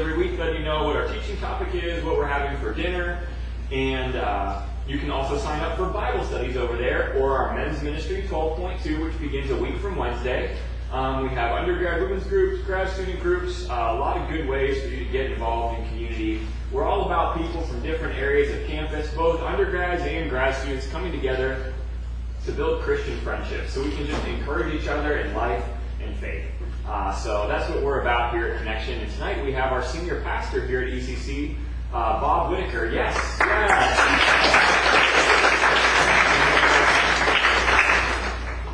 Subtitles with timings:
[0.00, 3.20] every week letting you know what our teaching topic is, what we're having for dinner,
[3.70, 7.82] and uh, you can also sign up for Bible studies over there or our men's
[7.82, 10.56] ministry 12.2, which begins a week from Wednesday.
[10.90, 14.80] Um, we have undergrad women's groups, grad student groups, uh, a lot of good ways
[14.82, 16.40] for you to get involved in community.
[16.72, 21.12] We're all about people from different areas of campus, both undergrads and grad students coming
[21.12, 21.74] together
[22.46, 25.62] to build Christian friendships so we can just encourage each other in life
[26.10, 26.44] and faith.
[26.86, 28.98] Uh, so that's what we're about here at Connexion.
[29.00, 31.54] And tonight we have our senior pastor here at ECC,
[31.92, 32.90] uh, Bob Whitaker.
[32.90, 33.98] Yes, yes.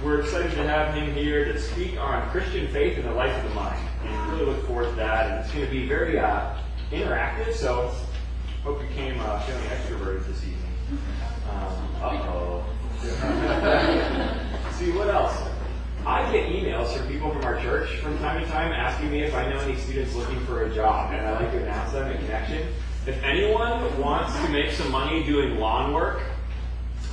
[0.04, 3.48] We're excited to have him here to speak on Christian faith and the life of
[3.48, 3.88] the mind.
[4.04, 5.30] And really look forward to that.
[5.30, 6.56] And it's going to be very uh,
[6.92, 7.92] interactive, so
[8.62, 10.72] hope you came uh, feeling extroverted this evening.
[11.50, 12.64] Um, uh-oh.
[14.78, 15.36] See, what else?
[16.06, 16.48] I get
[16.94, 19.76] from people from our church from time to time asking me if I know any
[19.76, 22.68] students looking for a job, and I like to announce them in Connexion.
[23.06, 26.22] If anyone wants to make some money doing lawn work,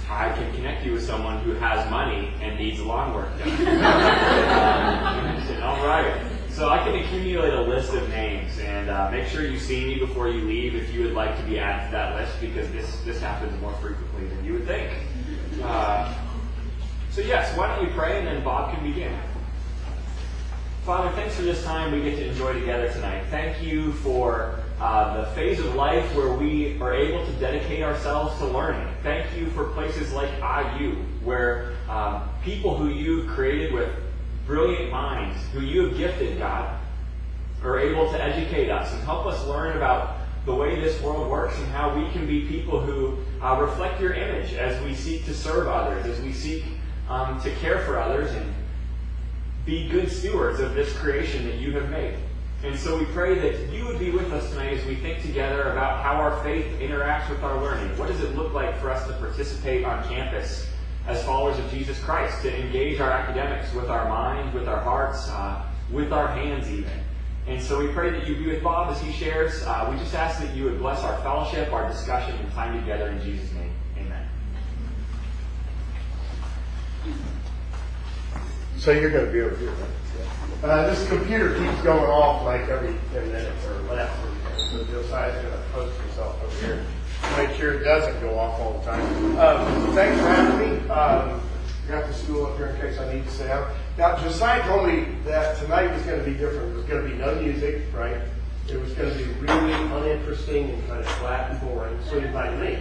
[0.09, 3.49] I can connect you with someone who has money and needs lawn work done.
[4.51, 6.21] um, all right.
[6.49, 9.97] So I can accumulate a list of names, and uh, make sure you see me
[9.97, 12.99] before you leave if you would like to be added to that list, because this
[13.01, 14.93] this happens more frequently than you would think.
[15.63, 16.13] Uh,
[17.13, 19.15] so, yes, why don't we pray and then Bob can begin.
[20.85, 23.23] Father, thanks for this time we get to enjoy together tonight.
[23.29, 28.37] Thank you for uh, the phase of life where we are able to dedicate ourselves
[28.39, 28.93] to learning.
[29.01, 33.89] Thank you for places like IU, where um, people who you've created with
[34.45, 36.77] brilliant minds, who you have gifted, God,
[37.63, 41.57] are able to educate us and help us learn about the way this world works
[41.59, 45.33] and how we can be people who uh, reflect your image as we seek to
[45.33, 46.65] serve others, as we seek
[47.07, 48.52] um, to care for others and
[49.65, 52.15] be good stewards of this creation that you have made.
[52.63, 55.63] And so we pray that you would be with us tonight as we think together
[55.71, 57.97] about how our faith interacts with our learning.
[57.97, 60.67] What does it look like for us to participate on campus
[61.07, 65.27] as followers of Jesus Christ, to engage our academics with our mind, with our hearts,
[65.29, 66.91] uh, with our hands even.
[67.45, 69.63] And so we pray that you be with Bob as he shares.
[69.63, 73.09] Uh, we just ask that you would bless our fellowship, our discussion, and time together
[73.09, 73.73] in Jesus' name.
[73.97, 74.29] Amen.
[78.83, 79.73] So you're going to be over here?
[80.61, 84.11] Uh, this computer keeps going off like every 10 minutes or whatever.
[84.71, 86.85] So Josiah's going to post himself over here
[87.21, 89.39] to make sure it doesn't go off all the time.
[89.39, 90.89] Um, thanks for having me.
[90.89, 91.41] Um,
[91.87, 93.73] got the stool up here in case I need to sit down.
[93.97, 96.67] Now, Josiah told me that tonight was going to be different.
[96.67, 98.17] There was going to be no music, right?
[98.67, 101.97] It was going to be really uninteresting and kind of flat and boring.
[102.09, 102.79] So he invited me.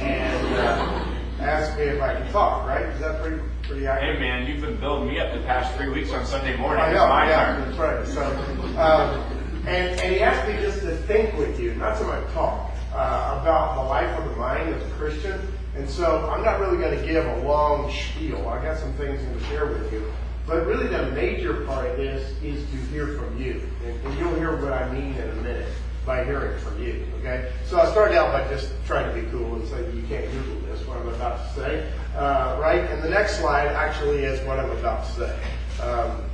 [0.00, 2.86] And uh, asked me if I could talk, right?
[2.86, 4.16] Is that pretty pretty accurate?
[4.16, 6.82] Hey man, you've been building me up the past three weeks on Sunday morning.
[6.82, 8.06] I know, it's my yeah, that's right.
[8.06, 12.26] So, um, and, and he asked me just to think with you, not so much
[12.32, 15.40] talk, uh, about the life of the mind as a Christian.
[15.76, 18.48] And so I'm not really going to give a long spiel.
[18.48, 20.12] I got some things to share with you.
[20.46, 23.68] But really the major part of this is to hear from you.
[23.84, 25.68] And, and you'll hear what I mean in a minute
[26.10, 27.06] by hearing from you.
[27.20, 27.52] Okay?
[27.66, 30.60] So I started out by just trying to be cool and say you can't Google
[30.66, 31.92] this, what I'm about to say.
[32.16, 32.80] Uh, right?
[32.90, 35.40] And the next slide actually is what I'm about to say.
[35.80, 36.24] Um,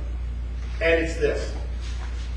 [0.81, 1.53] and it's this.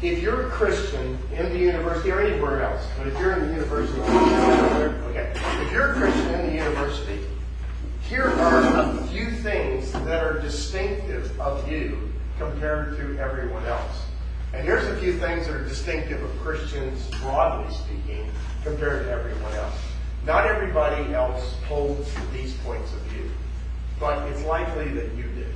[0.03, 3.55] If you're a Christian in the university or anywhere else, but if you're in the
[3.55, 4.01] university,
[5.09, 7.25] okay, if you're a Christian in the university,
[8.03, 14.10] here are a few things that are distinctive of you compared to everyone else.
[14.53, 18.29] And here's a few things that are distinctive of Christians, broadly speaking,
[18.65, 19.79] compared to everyone else.
[20.27, 23.31] Not everybody else holds these points of view,
[23.99, 25.47] but it's likely that you do.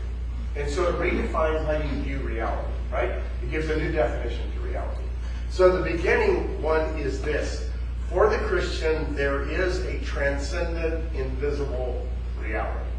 [0.56, 3.11] And so it redefines how you view reality, right?
[3.43, 5.02] It gives a new definition to reality.
[5.50, 7.69] So the beginning one is this.
[8.11, 12.06] For the Christian, there is a transcendent, invisible
[12.41, 12.91] reality.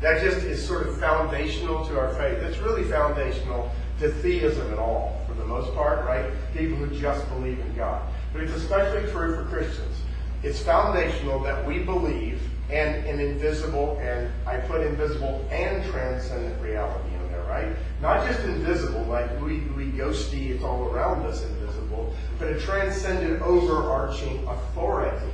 [0.00, 2.38] That just is sort of foundational to our faith.
[2.38, 3.70] It's really foundational
[4.00, 6.26] to theism at all, for the most part, right?
[6.54, 8.02] People who just believe in God.
[8.32, 10.00] But it's especially true for Christians.
[10.42, 17.14] It's foundational that we believe in an invisible, and I put invisible and transcendent reality
[17.14, 17.76] in there, right?
[18.00, 23.42] Not just invisible, like we, we ghosty, it's all around us invisible, but a transcendent,
[23.42, 25.30] overarching authority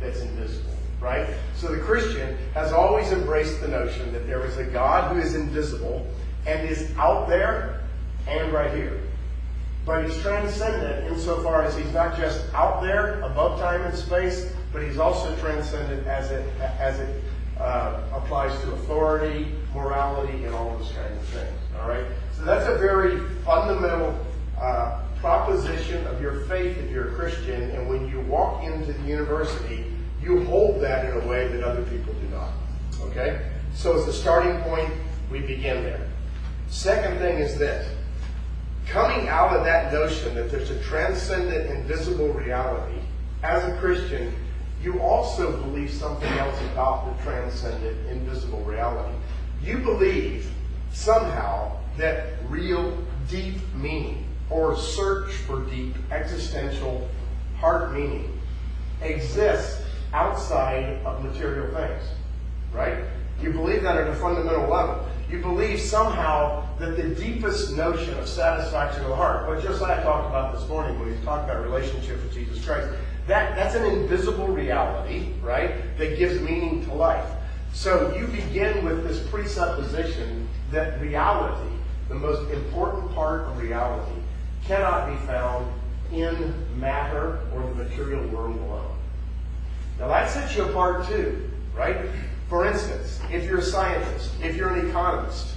[0.00, 1.28] that's invisible, right?
[1.54, 5.34] So the Christian has always embraced the notion that there is a God who is
[5.34, 6.06] invisible
[6.46, 7.82] and is out there
[8.26, 9.02] and right here.
[9.88, 14.82] But he's transcendent insofar as he's not just out there above time and space, but
[14.82, 17.24] he's also transcendent as it as it
[17.58, 21.58] uh, applies to authority, morality, and all those kinds of things.
[21.80, 22.04] All right.
[22.36, 24.14] So that's a very fundamental
[24.60, 27.70] uh, proposition of your faith if you're a Christian.
[27.70, 29.86] And when you walk into the university,
[30.20, 32.50] you hold that in a way that other people do not.
[33.04, 33.40] Okay.
[33.74, 34.92] So as a starting point,
[35.30, 36.06] we begin there.
[36.68, 37.90] Second thing is this
[38.88, 43.00] coming out of that notion that there's a transcendent, invisible reality,
[43.42, 44.34] as a Christian,
[44.82, 49.14] you also believe something else about the transcendent, invisible reality.
[49.62, 50.50] You believe
[50.92, 52.96] somehow that real,
[53.28, 57.08] deep meaning, or search for deep, existential,
[57.58, 58.40] heart meaning,
[59.02, 59.82] exists
[60.12, 62.02] outside of material things.
[62.72, 62.98] Right?
[63.42, 65.06] You believe that at a fundamental level.
[65.30, 69.98] You believe somehow that the deepest notion of satisfaction of the heart, what just like
[69.98, 72.88] I talked about this morning when we talked about relationship with Jesus Christ,
[73.26, 77.28] that, that's an invisible reality, right, that gives meaning to life.
[77.74, 81.74] So you begin with this presupposition that reality,
[82.08, 84.18] the most important part of reality,
[84.64, 85.70] cannot be found
[86.10, 88.96] in matter or the material world alone.
[89.98, 91.96] Now that sets you apart too, right?
[92.48, 95.54] For instance, if you're a scientist, if you're an economist,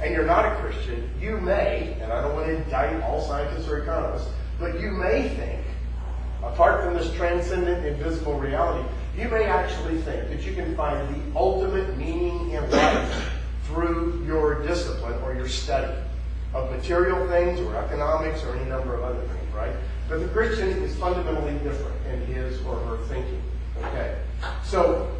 [0.00, 3.68] and you're not a Christian, you may, and I don't want to indict all scientists
[3.68, 4.28] or economists,
[4.58, 5.60] but you may think,
[6.42, 11.38] apart from this transcendent, invisible reality, you may actually think that you can find the
[11.38, 13.30] ultimate meaning in life
[13.66, 15.92] through your discipline or your study
[16.52, 19.74] of material things or economics or any number of other things, right?
[20.08, 23.42] But the Christian is fundamentally different in his or her thinking.
[23.84, 24.18] Okay?
[24.64, 25.10] So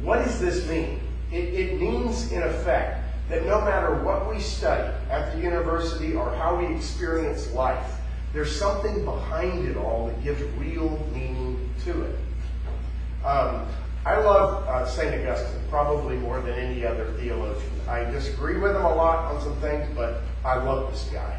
[0.00, 1.00] what does this mean?
[1.30, 6.56] It, means, in effect, that no matter what we study at the university or how
[6.56, 8.00] we experience life,
[8.32, 12.18] there's something behind it all that gives real meaning to it.
[13.24, 13.66] Um,
[14.04, 15.14] I love uh, St.
[15.14, 17.70] Augustine probably more than any other theologian.
[17.88, 21.38] I disagree with him a lot on some things, but I love this guy.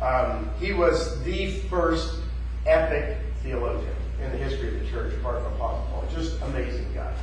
[0.00, 2.20] Um, he was the first
[2.66, 6.04] epic theologian in the history of the church, apart from Apostle Paul.
[6.14, 7.14] Just amazing guy.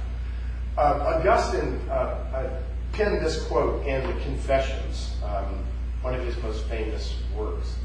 [0.79, 2.49] Uh, Augustine uh, uh,
[2.93, 5.61] penned this quote in the Confessions, um,
[6.01, 7.75] one of his most famous works.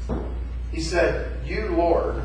[0.71, 2.23] He said, You, Lord,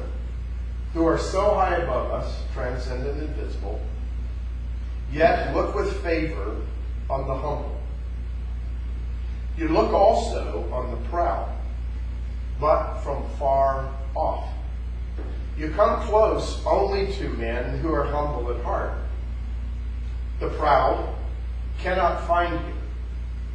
[0.95, 3.81] who are so high above us, transcendent and visible,
[5.11, 6.55] yet look with favor
[7.11, 7.81] on the humble.
[9.57, 11.53] You look also on the proud,
[12.61, 14.49] but from far off.
[15.59, 18.93] You come close only to men who are humble at heart
[20.41, 21.15] the proud
[21.79, 22.75] cannot find you.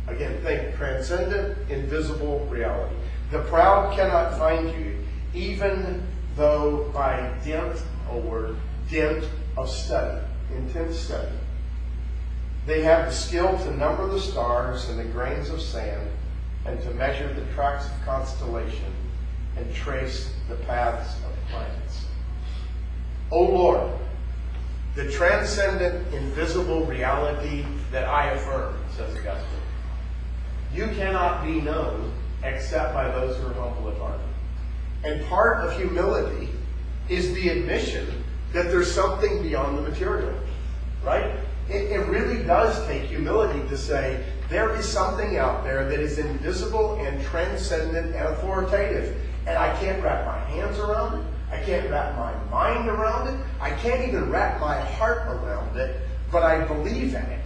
[0.08, 2.96] Again, think transcendent, invisible reality.
[3.32, 5.04] The proud cannot find you,
[5.34, 6.06] even
[6.36, 8.56] though by dint, a word,
[8.90, 9.28] dint
[9.58, 10.22] of study,
[10.56, 11.36] intense study.
[12.68, 16.10] They have the skill to number the stars and the grains of sand
[16.66, 18.94] and to measure the tracks of constellation
[19.56, 22.06] and trace the paths of planets.
[23.32, 23.92] O Lord,
[24.96, 29.60] the transcendent, invisible reality that I affirm, says Augustine.
[30.74, 34.20] You cannot be known except by those who are humble at heart.
[35.04, 36.50] And part of humility
[37.10, 38.24] is the admission
[38.54, 40.34] that there's something beyond the material,
[41.04, 41.32] right?
[41.70, 46.20] It, it really does take humility to say, there is something out there that is
[46.20, 51.25] invisible and transcendent and authoritative, and I can't wrap my hands around it.
[51.66, 53.44] I can't wrap my mind around it.
[53.60, 56.00] I can't even wrap my heart around it,
[56.32, 57.46] but I believe in it.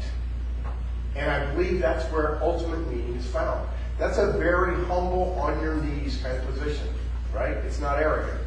[1.16, 3.66] And I believe that's where ultimate meaning is found.
[3.98, 6.86] That's a very humble, on your knees kind of position,
[7.34, 7.52] right?
[7.52, 8.42] It's not arrogant.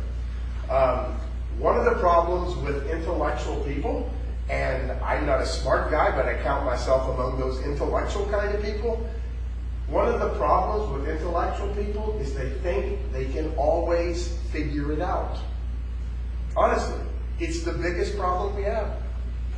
[0.69, 1.19] Um,
[1.57, 4.13] one of the problems with intellectual people,
[4.51, 8.63] and I'm not a smart guy, but I count myself among those intellectual kind of
[8.63, 9.09] people.
[9.89, 15.01] One of the problems with intellectual people is they think they can always figure it
[15.01, 15.39] out.
[16.57, 17.01] Honestly,
[17.39, 18.97] it's the biggest problem we have.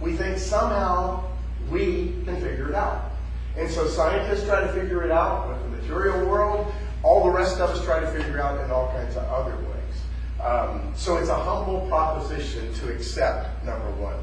[0.00, 1.24] We think somehow
[1.70, 3.10] we can figure it out.
[3.56, 6.72] And so scientists try to figure it out with the material world.
[7.02, 10.42] All the rest of us try to figure out in all kinds of other ways.
[10.42, 14.16] Um, so it's a humble proposition to accept, number one.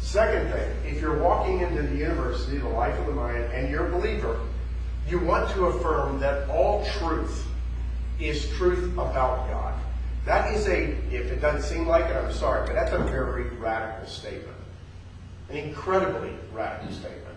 [0.00, 3.86] Second thing, if you're walking into the university, the life of the mind, and you're
[3.86, 4.40] a believer,
[5.08, 7.46] you want to affirm that all truth
[8.20, 9.74] is truth about God.
[10.24, 13.44] That is a, if it doesn't seem like it, I'm sorry, but that's a very
[13.56, 14.56] radical statement.
[15.50, 17.00] An incredibly radical mm-hmm.
[17.00, 17.36] statement.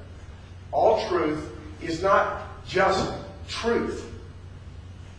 [0.71, 1.51] All truth
[1.81, 3.13] is not just
[3.47, 4.09] truth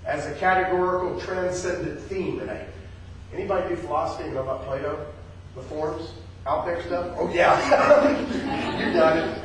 [0.07, 2.41] as a categorical transcendent theme.
[2.41, 2.67] And I,
[3.35, 4.29] anybody do philosophy?
[4.29, 5.07] You know about Plato?
[5.55, 6.13] The forms?
[6.47, 7.15] Out there stuff?
[7.19, 7.59] Oh yeah.
[8.87, 9.39] you got it.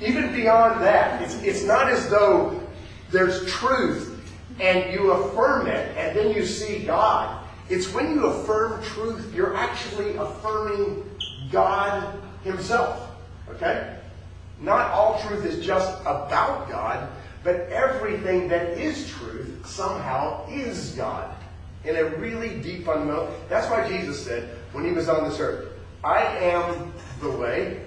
[0.00, 2.62] Even beyond that, it's, it's not as though
[3.10, 4.14] there's truth
[4.60, 7.44] and you affirm it and then you see God.
[7.68, 11.04] It's when you affirm truth, you're actually affirming
[11.50, 13.10] God Himself.
[13.50, 13.96] Okay?
[14.60, 17.08] Not all truth is just about God,
[17.44, 21.34] but everything that is truth somehow is God.
[21.84, 23.32] In a really deep fundamental.
[23.48, 25.72] That's why Jesus said when he was on this earth,
[26.02, 27.82] I am the way,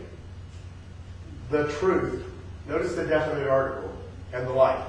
[1.50, 2.24] the truth.
[2.68, 3.92] Notice the definite article,
[4.34, 4.84] and the life.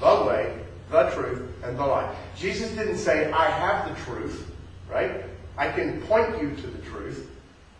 [0.00, 0.58] The way,
[0.90, 2.16] the truth, and the life.
[2.36, 4.50] Jesus didn't say, I have the truth,
[4.90, 5.24] right?
[5.56, 7.30] I can point you to the truth.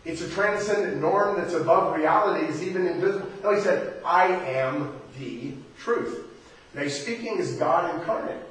[0.05, 3.27] It's a transcendent norm that's above reality, is even invisible.
[3.43, 6.25] No, he said, I am the truth.
[6.73, 8.43] Now he's speaking as God incarnate.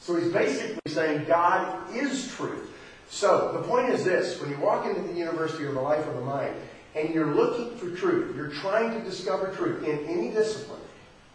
[0.00, 2.72] So he's basically saying God is truth.
[3.10, 6.14] So the point is this when you walk into the university or the life of
[6.14, 6.54] the mind
[6.94, 10.80] and you're looking for truth, you're trying to discover truth in any discipline,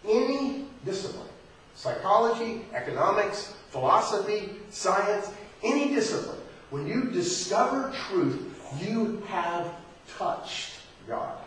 [0.07, 1.27] any discipline,
[1.75, 5.31] psychology, economics, philosophy, science,
[5.63, 6.39] any discipline,
[6.69, 9.73] when you discover truth, you have
[10.17, 10.73] touched
[11.07, 11.37] God.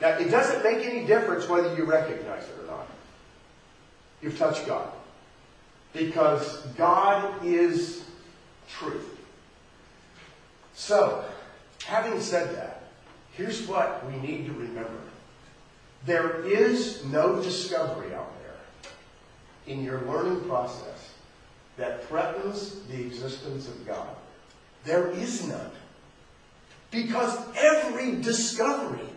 [0.00, 2.86] Now, it doesn't make any difference whether you recognize it or not.
[4.20, 4.90] You've touched God.
[5.92, 8.04] Because God is
[8.68, 9.18] truth.
[10.74, 11.24] So,
[11.84, 12.82] having said that,
[13.32, 15.00] here's what we need to remember.
[16.04, 21.12] There is no discovery out there in your learning process
[21.76, 24.08] that threatens the existence of God.
[24.84, 25.70] There is none.
[26.90, 29.08] Because every discovery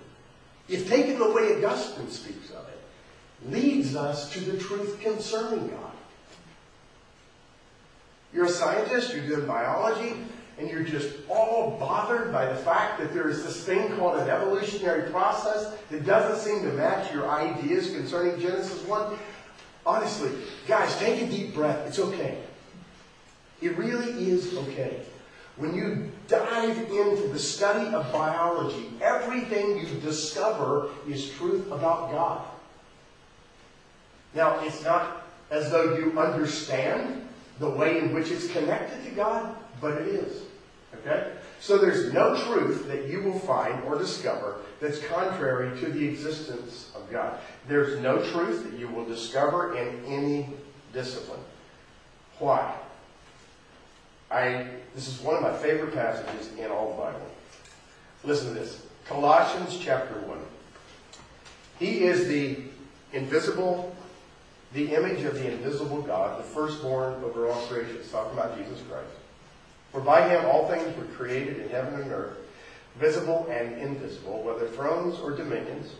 [0.69, 5.91] if taken the way Augustine speaks of it, leads us to the truth concerning God.
[8.33, 10.13] You're a scientist, you're doing biology,
[10.59, 14.29] and you're just all bothered by the fact that there is this thing called an
[14.29, 19.17] evolutionary process that doesn't seem to match your ideas concerning Genesis 1.
[19.85, 20.31] Honestly,
[20.67, 21.87] guys, take a deep breath.
[21.87, 22.37] It's okay.
[23.61, 25.01] It really is okay.
[25.55, 32.45] When you dive into the study of biology, everything you discover is truth about God.
[34.33, 37.27] Now, it's not as though you understand
[37.59, 40.43] the way in which it's connected to God, but it is.
[40.95, 41.31] Okay?
[41.59, 46.91] So there's no truth that you will find or discover that's contrary to the existence
[46.95, 47.37] of God.
[47.67, 50.49] There's no truth that you will discover in any
[50.93, 51.41] discipline.
[52.39, 52.73] Why?
[54.31, 57.27] I, this is one of my favorite passages in all the Bible.
[58.23, 58.85] Listen to this.
[59.05, 60.37] Colossians chapter 1.
[61.79, 62.57] He is the
[63.11, 63.95] invisible,
[64.73, 67.95] the image of the invisible God, the firstborn over all creation.
[67.95, 69.09] It's talking about Jesus Christ.
[69.91, 72.37] For by him all things were created in heaven and earth,
[72.97, 75.91] visible and invisible, whether thrones or dominions,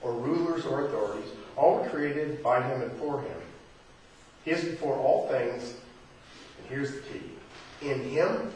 [0.00, 3.36] or rulers or authorities, all were created by him and for him.
[4.44, 5.74] He is before all things,
[6.58, 7.22] and here's the key
[7.82, 8.52] in him,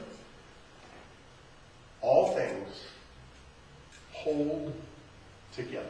[2.00, 2.86] all things
[4.12, 4.72] hold
[5.54, 5.86] together.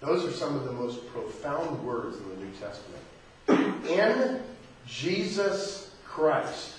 [0.00, 3.90] Those are some of the most profound words in the New Testament.
[3.90, 4.40] In
[4.86, 6.75] Jesus Christ,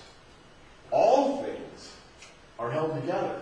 [0.91, 1.93] all things
[2.59, 3.41] are held together.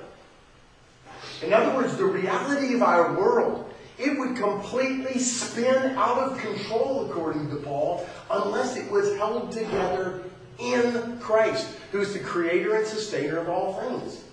[1.41, 7.09] In other words, the reality of our world, it would completely spin out of control,
[7.09, 10.23] according to Paul, unless it was held together
[10.59, 14.23] in Christ, who is the creator and sustainer of all things.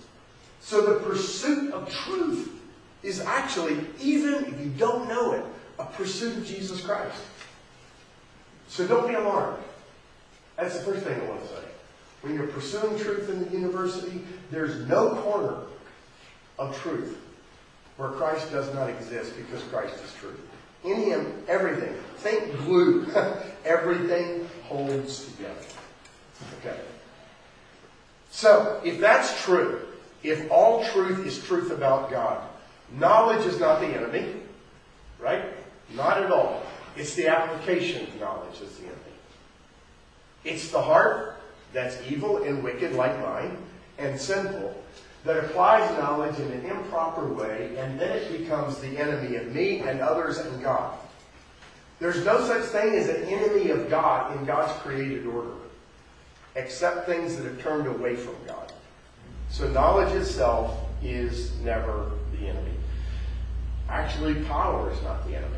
[0.61, 2.49] So the pursuit of truth
[3.03, 5.43] is actually, even if you don't know it,
[5.79, 7.21] a pursuit of Jesus Christ.
[8.69, 9.61] So don't be alarmed.
[10.55, 11.63] That's the first thing I want to say.
[12.23, 15.57] When you're pursuing truth in the university, there's no corner
[16.57, 17.17] of truth
[17.97, 20.39] where Christ does not exist because Christ is truth.
[20.85, 23.05] In Him, everything, think glue,
[23.65, 25.65] everything holds together.
[26.59, 26.79] Okay.
[28.31, 29.81] So, if that's true,
[30.23, 32.41] if all truth is truth about God,
[32.97, 34.33] knowledge is not the enemy,
[35.19, 35.43] right?
[35.93, 36.63] Not at all.
[36.95, 38.99] It's the application of knowledge that's the enemy.
[40.45, 41.37] It's the heart
[41.73, 43.57] that's evil and wicked like mine
[43.97, 44.81] and sinful
[45.25, 49.79] that applies knowledge in an improper way and then it becomes the enemy of me
[49.79, 50.97] and others and God.
[51.99, 55.53] There's no such thing as an enemy of God in God's created order
[56.55, 58.71] except things that have turned away from God.
[59.49, 62.71] So knowledge itself is never the enemy.
[63.89, 65.57] Actually, power is not the enemy.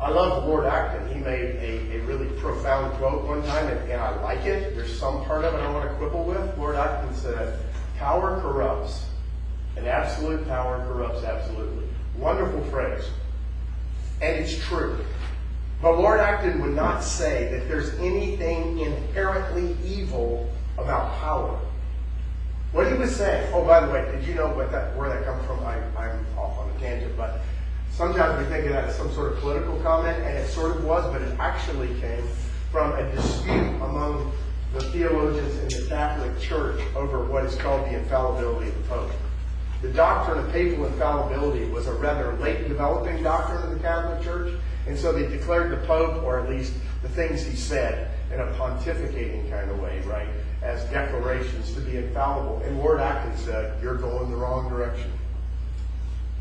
[0.00, 1.08] I love Lord Acton.
[1.08, 4.76] He made a, a really profound quote one time, and, and I like it.
[4.76, 6.58] There's some part of it I want to quibble with.
[6.58, 7.58] Lord Acton said,
[7.96, 9.06] Power corrupts,
[9.76, 11.86] and absolute power corrupts absolutely.
[12.18, 13.04] Wonderful phrase.
[14.20, 14.98] And it's true.
[15.80, 21.58] But Lord Acton would not say that there's anything inherently evil about power.
[22.72, 25.24] What he was saying, oh, by the way, did you know what that, where that
[25.24, 25.60] comes from?
[25.60, 27.40] I, I'm off on a tangent, but
[27.96, 30.84] sometimes we think of that as some sort of political comment, and it sort of
[30.84, 32.28] was, but it actually came
[32.70, 34.32] from a dispute among
[34.74, 39.10] the theologians in the Catholic Church over what is called the infallibility of the Pope.
[39.80, 44.52] The doctrine of papal infallibility was a rather late developing doctrine of the Catholic Church,
[44.86, 48.46] and so they declared the Pope, or at least the things he said, in a
[48.52, 50.28] pontificating kind of way, right,
[50.62, 52.60] as declarations to be infallible.
[52.64, 55.10] And Lord Acton said, You're going the wrong direction.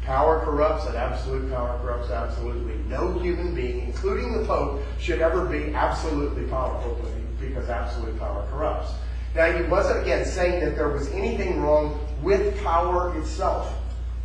[0.05, 2.75] Power corrupts, and absolute power corrupts absolutely.
[2.87, 6.95] No human being, including the Pope, should ever be absolutely powerful
[7.39, 8.91] because absolute power corrupts.
[9.33, 13.75] Now, he wasn't, again, saying that there was anything wrong with power itself.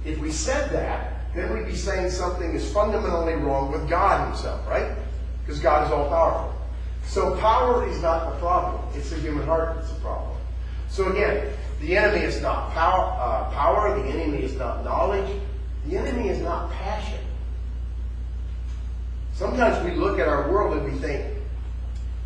[0.05, 4.67] If we said that, then we'd be saying something is fundamentally wrong with God himself,
[4.69, 4.93] right?
[5.45, 6.55] Because God is all powerful.
[7.05, 8.83] So power is not the problem.
[8.95, 10.37] It's the human heart that's the problem.
[10.89, 14.01] So again, the enemy is not power, uh, power.
[14.01, 15.31] The enemy is not knowledge.
[15.87, 17.19] The enemy is not passion.
[19.33, 21.25] Sometimes we look at our world and we think,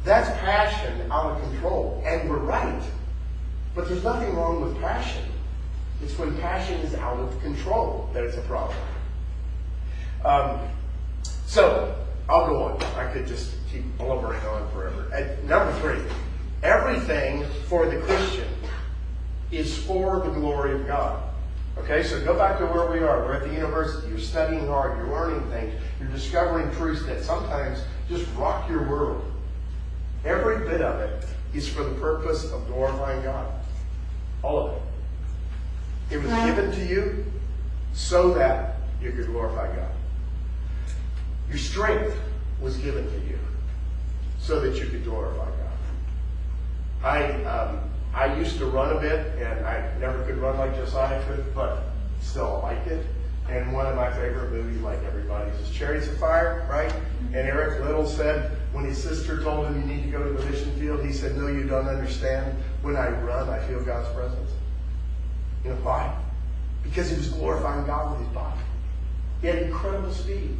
[0.02, 2.02] that's passion out of control.
[2.04, 2.82] And we're right.
[3.74, 5.22] But there's nothing wrong with passion.
[6.02, 8.76] It's when passion is out of control that it's a problem.
[10.24, 10.60] Um,
[11.46, 11.94] so,
[12.28, 12.82] I'll go on.
[12.96, 15.36] I could just keep blubbering on forever.
[15.44, 16.02] Number three,
[16.62, 18.48] everything for the Christian
[19.50, 21.22] is for the glory of God.
[21.78, 23.24] Okay, so go back to where we are.
[23.24, 24.08] We're at the university.
[24.08, 24.96] You're studying hard.
[24.96, 25.74] You're learning things.
[25.98, 29.24] You're discovering truths that sometimes just rock your world.
[30.24, 33.52] Every bit of it is for the purpose of glorifying God.
[34.42, 34.82] All of it.
[36.10, 37.24] It was given to you
[37.92, 39.90] so that you could glorify God.
[41.48, 42.16] Your strength
[42.60, 43.38] was given to you
[44.38, 45.74] so that you could glorify God.
[47.02, 47.80] I um,
[48.14, 51.82] I used to run a bit, and I never could run like Josiah could, but
[52.20, 53.04] still I liked it.
[53.48, 56.94] And one of my favorite movies, like everybody's, is Chariots of Fire, right?
[57.26, 60.50] And Eric Liddell said when his sister told him you need to go to the
[60.50, 62.56] mission field, he said, "No, you don't understand.
[62.82, 64.50] When I run, I feel God's presence."
[65.64, 66.14] You know why?
[66.82, 68.60] Because he was glorifying God with his body.
[69.40, 70.56] He had incredible speed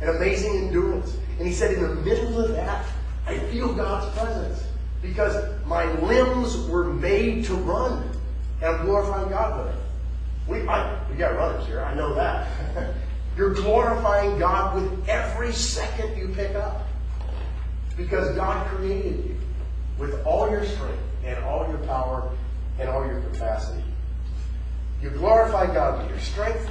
[0.00, 1.16] and amazing endurance.
[1.38, 2.86] And he said, in the middle of that,
[3.26, 4.67] I feel God's presence
[5.02, 5.34] because
[5.66, 8.10] my limbs were made to run.
[8.60, 9.80] And I'm glorifying God with it.
[10.48, 12.48] We, I, we got runners here, I know that.
[13.36, 16.88] You're glorifying God with every second you pick up.
[17.96, 19.36] Because God created you
[19.98, 22.30] with all your strength and all your power
[22.78, 23.82] and all your capacity.
[25.02, 26.68] You glorify God with your strength,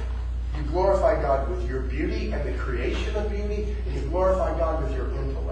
[0.56, 4.82] you glorify God with your beauty and the creation of beauty, and you glorify God
[4.82, 5.47] with your intellect.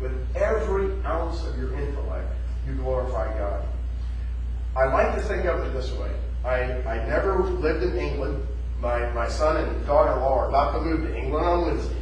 [0.00, 2.32] With every ounce of your intellect,
[2.66, 3.64] you glorify God.
[4.76, 6.10] I like to think of it this way.
[6.44, 8.46] I, I never lived in England.
[8.78, 11.96] My, my son and daughter-in-law are about to move to England on Wednesday.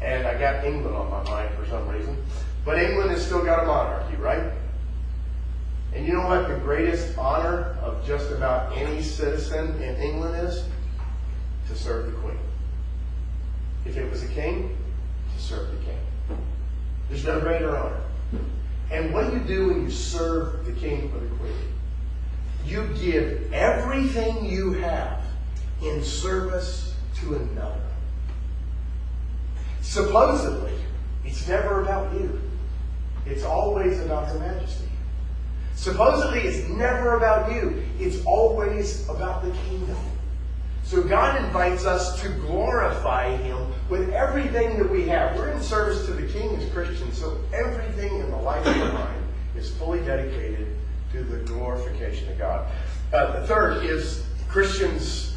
[0.00, 2.16] And I got England on my mind for some reason.
[2.64, 4.52] But England has still got a monarchy, right?
[5.94, 10.64] And you know what the greatest honor of just about any citizen in England is?
[11.68, 12.38] To serve the Queen.
[13.84, 14.76] If it was a king,
[15.36, 15.98] to serve the king.
[17.12, 18.00] There's no greater honor.
[18.90, 21.52] And what you do when you serve the king or the queen?
[22.64, 25.22] You give everything you have
[25.82, 27.82] in service to another.
[29.82, 30.72] Supposedly,
[31.26, 32.40] it's never about you.
[33.26, 34.88] It's always about Her Majesty.
[35.74, 37.84] Supposedly, it's never about you.
[37.98, 39.98] It's always about the kingdom.
[40.92, 45.34] So God invites us to glorify Him with everything that we have.
[45.38, 49.24] We're in service to the King as Christians, so everything in the life of mind
[49.56, 50.76] is fully dedicated
[51.12, 52.70] to the glorification of God.
[53.10, 55.34] Uh, the third is Christians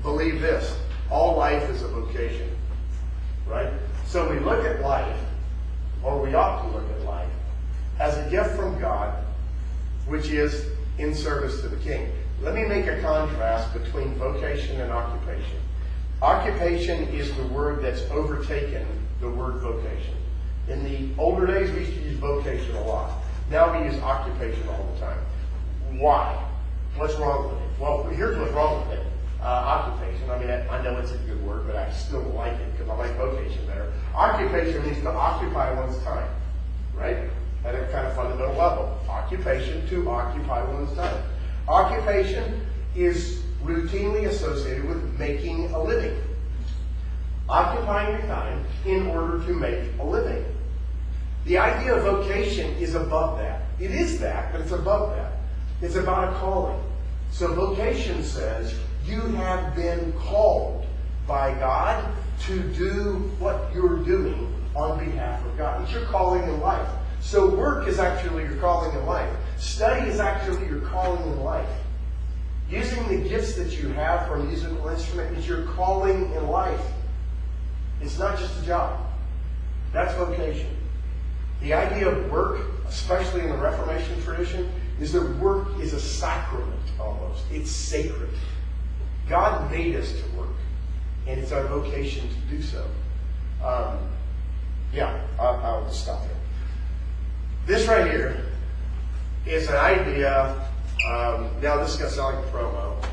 [0.00, 0.74] believe this
[1.10, 2.48] all life is a vocation,
[3.46, 3.70] right?
[4.06, 5.20] So we look at life,
[6.02, 7.28] or we ought to look at life,
[8.00, 9.22] as a gift from God,
[10.06, 12.10] which is in service to the King.
[12.42, 15.58] Let me make a contrast between vocation and occupation.
[16.22, 18.86] Occupation is the word that's overtaken
[19.20, 20.14] the word vocation.
[20.68, 23.22] In the older days, we used to use vocation a lot.
[23.50, 25.18] Now we use occupation all the time.
[25.98, 26.44] Why?
[26.96, 27.80] What's wrong with it?
[27.80, 29.06] Well, here's what's wrong with it.
[29.40, 30.28] uh, occupation.
[30.30, 32.88] I mean, I, I know it's a good word, but I still like it because
[32.88, 33.92] I like vocation better.
[34.14, 36.28] Occupation means to occupy one's time,
[36.94, 37.16] right?
[37.64, 38.98] At a kind of fundamental level.
[39.08, 41.22] Occupation to occupy one's time.
[41.68, 46.16] Occupation is routinely associated with making a living.
[47.48, 50.44] Occupying your time in order to make a living.
[51.44, 53.62] The idea of vocation is above that.
[53.78, 55.32] It is that, but it's above that.
[55.80, 56.80] It's about a calling.
[57.30, 58.74] So vocation says
[59.04, 60.86] you have been called
[61.26, 62.04] by God
[62.46, 65.82] to do what you're doing on behalf of God.
[65.82, 66.88] It's your calling in life.
[67.20, 69.30] So work is actually your calling in life.
[69.58, 71.68] Study is actually your calling in life.
[72.68, 76.80] Using the gifts that you have for a musical instrument is your calling in life.
[78.00, 79.00] It's not just a job.
[79.92, 80.76] That's vocation.
[81.60, 86.80] The idea of work, especially in the Reformation tradition, is that work is a sacrament
[87.00, 87.44] almost.
[87.50, 88.30] It's sacred.
[89.28, 90.56] God made us to work,
[91.26, 92.86] and it's our vocation to do so.
[93.64, 93.98] Um,
[94.92, 96.36] yeah, I'll, I'll stop there.
[97.66, 98.44] This right here
[99.46, 100.68] is an idea.
[101.08, 103.04] Um, now, this is going to sound like a promo,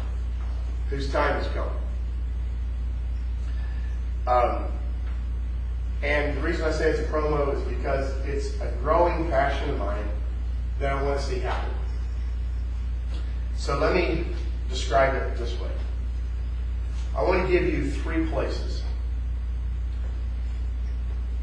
[0.89, 1.73] whose time is coming.
[4.25, 4.71] Um,
[6.01, 9.79] and the reason I say it's a promo is because it's a growing passion of
[9.79, 10.07] mine
[10.79, 11.73] that I want to see happen.
[13.55, 14.25] So let me
[14.69, 15.69] describe it this way.
[17.15, 18.81] I want to give you three places.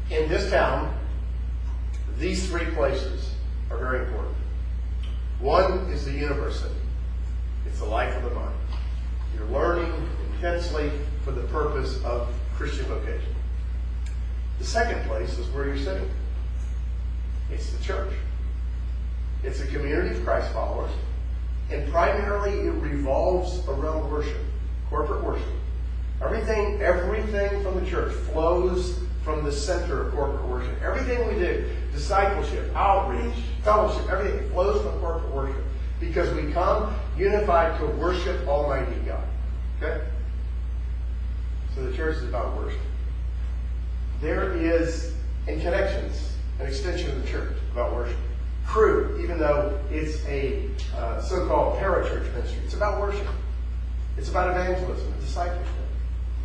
[0.09, 0.93] In this town,
[2.19, 3.33] these three places
[3.69, 4.35] are very important.
[5.41, 6.75] One is the university.
[7.65, 8.55] It's the life of the mind.
[9.35, 9.91] You're learning
[10.35, 10.91] intensely
[11.25, 13.33] for the purpose of Christian vocation.
[14.59, 16.07] The second place is where you're sitting.
[17.51, 18.13] It's the church.
[19.43, 20.91] It's a community of Christ followers,
[21.71, 24.37] and primarily it revolves around worship,
[24.91, 25.47] corporate worship.
[26.21, 30.79] Everything, everything from the church flows from the center of corporate worship.
[30.83, 35.63] Everything we do, discipleship, outreach, fellowship, everything flows from corporate worship
[35.99, 39.23] because we come unified to worship Almighty God.
[39.81, 40.03] Okay?
[41.75, 42.79] So the church is about worship.
[44.19, 45.13] There is,
[45.47, 48.17] in connections, an extension of the church about worship.
[48.65, 53.27] Cru, even though it's a uh, so-called parachurch ministry, it's about worship.
[54.17, 55.65] It's about evangelism discipleship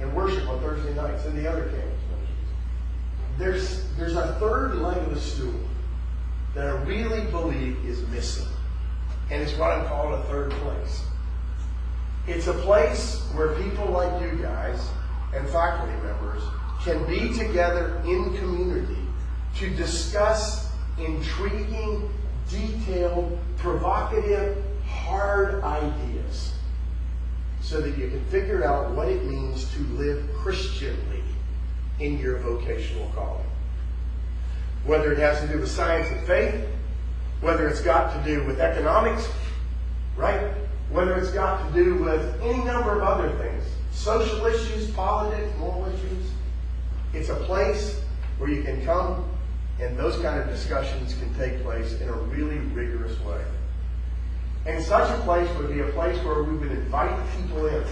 [0.01, 1.93] and worship on Thursday nights and the other ministries.
[3.38, 5.61] There's, a third leg of the stool
[6.55, 8.46] that I really believe is missing.
[9.31, 11.03] And it's what I'm calling a third place.
[12.27, 14.88] It's a place where people like you guys
[15.35, 16.42] and faculty members
[16.83, 18.96] can be together in community
[19.57, 22.11] to discuss intriguing,
[22.49, 26.55] detailed, provocative, hard ideas
[27.61, 31.22] so that you can figure out what it means to live Christianly
[32.01, 33.47] in your vocational calling.
[34.85, 36.67] Whether it has to do with science and faith,
[37.41, 39.29] whether it's got to do with economics,
[40.17, 40.53] right?
[40.91, 45.87] Whether it's got to do with any number of other things, social issues, politics, moral
[45.87, 46.31] issues.
[47.13, 48.01] It's a place
[48.39, 49.29] where you can come
[49.81, 53.43] and those kind of discussions can take place in a really rigorous way.
[54.65, 57.85] And such a place would be a place where we would invite people in.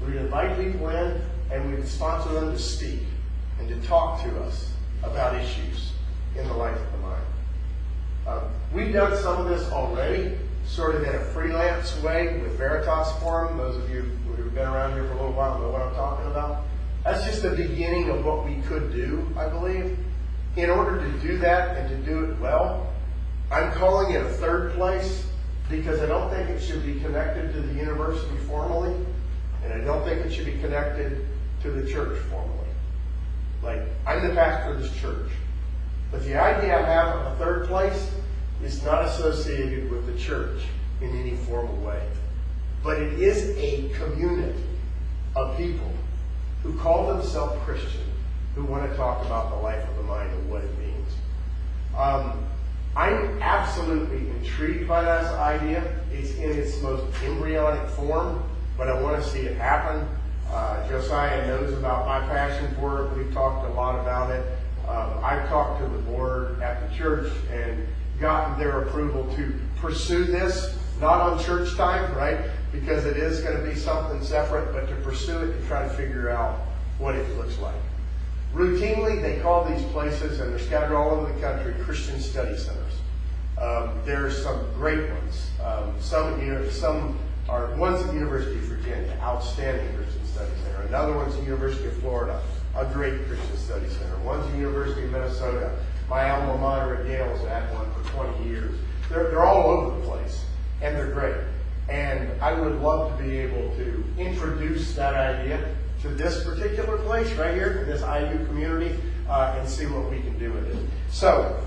[0.00, 3.00] We would invite people in and we would sponsor them to speak
[3.62, 4.72] and to talk to us
[5.02, 5.92] about issues
[6.36, 7.24] in the life of the mind.
[8.26, 8.40] Um,
[8.72, 13.56] we've done some of this already, sort of in a freelance way with Veritas Forum.
[13.58, 14.02] Those of you
[14.36, 16.64] who've been around here for a little while know what I'm talking about.
[17.04, 19.98] That's just the beginning of what we could do, I believe.
[20.56, 22.92] In order to do that and to do it well,
[23.50, 25.26] I'm calling it a third place
[25.70, 28.94] because I don't think it should be connected to the university formally,
[29.64, 31.26] and I don't think it should be connected
[31.62, 32.71] to the church formally.
[33.62, 35.30] Like, I'm the pastor of this church.
[36.10, 38.10] But the idea I have of a third place
[38.62, 40.62] is not associated with the church
[41.00, 42.02] in any formal way.
[42.82, 44.62] But it is a community
[45.36, 45.90] of people
[46.62, 48.02] who call themselves Christian,
[48.54, 51.08] who want to talk about the life of the mind and what it means.
[51.96, 52.44] Um,
[52.94, 55.82] I'm absolutely intrigued by this idea.
[56.12, 58.42] It's in its most embryonic form,
[58.76, 60.06] but I want to see it happen.
[60.52, 63.16] Uh, Josiah knows about my passion for it.
[63.16, 64.44] We've talked a lot about it.
[64.86, 67.86] Um, I've talked to the board at the church and
[68.20, 72.50] gotten their approval to pursue this, not on church time, right?
[72.70, 75.94] Because it is going to be something separate, but to pursue it to try to
[75.94, 76.60] figure out
[76.98, 77.74] what it looks like.
[78.52, 82.92] Routinely, they call these places, and they're scattered all over the country, Christian study centers.
[83.58, 85.50] Um, there's some great ones.
[85.64, 90.01] Um, some, you know, some are one's at the University of Virginia, outstanding.
[90.92, 92.38] Another one's the University of Florida,
[92.76, 94.14] a great Christian Study Center.
[94.26, 95.74] One's the University of Minnesota.
[96.06, 98.74] My alma mater at Yale's had one for 20 years.
[99.08, 100.44] They're, they're all over the place,
[100.82, 101.34] and they're great.
[101.88, 107.32] And I would love to be able to introduce that idea to this particular place
[107.38, 108.94] right here, this IU community,
[109.30, 110.90] uh, and see what we can do with it.
[111.10, 111.58] So,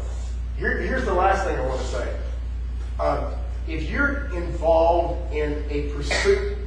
[0.56, 2.16] here, here's the last thing I want to say.
[3.00, 3.34] Um,
[3.68, 6.60] if you're involved in a pursuit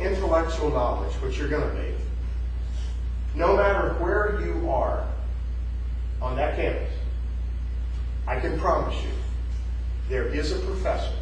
[0.00, 1.94] intellectual knowledge, which you're going to be,
[3.34, 5.06] no matter where you are
[6.20, 6.92] on that campus,
[8.26, 9.10] I can promise you
[10.08, 11.14] there is a professor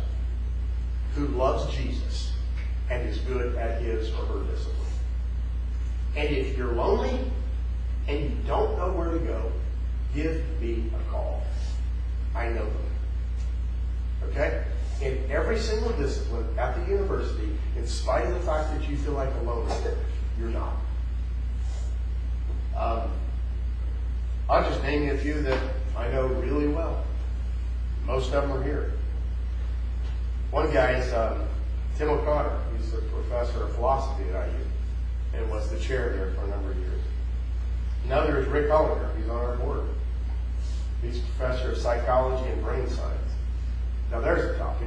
[1.15, 2.33] who loves Jesus
[2.91, 4.75] and is good at his or her discipline.
[6.17, 7.19] And if you're lonely
[8.09, 9.53] and you don't know where to go,
[10.15, 11.43] give me a call.
[12.35, 12.91] I know them.
[14.25, 14.65] Okay?
[15.01, 19.13] In every single discipline at the university, in spite of the fact that you feel
[19.13, 19.97] like a loner,
[20.39, 20.75] you're not.
[22.77, 23.11] Um,
[24.49, 25.61] I'll just name you a few that
[25.97, 27.05] I know really well.
[28.07, 28.93] Most of them are here.
[30.51, 31.47] One guy is um,
[31.97, 32.57] Tim O'Connor.
[32.77, 34.65] He's a professor of philosophy at IU
[35.35, 37.01] and was the chair there for a number of years.
[38.05, 39.17] Another is Rick Hollinger.
[39.17, 39.89] He's on our board.
[41.03, 43.24] He's professor of psychology and brain science.
[44.15, 44.87] Now there's a topic.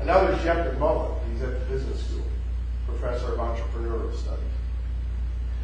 [0.00, 1.14] Another is Jeff McMullen.
[1.30, 2.24] He's at the business school,
[2.86, 4.40] professor of entrepreneurial studies.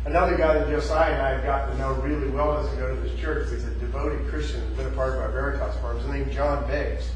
[0.05, 3.01] Another guy that Josiah and I have gotten to know really well doesn't go to
[3.01, 3.49] this church.
[3.51, 5.97] He's a devoted Christian who's been a part of our Veritas Forum.
[6.01, 7.09] His name's John Beggs.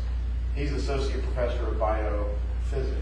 [0.55, 2.97] He's associate professor of biophysics.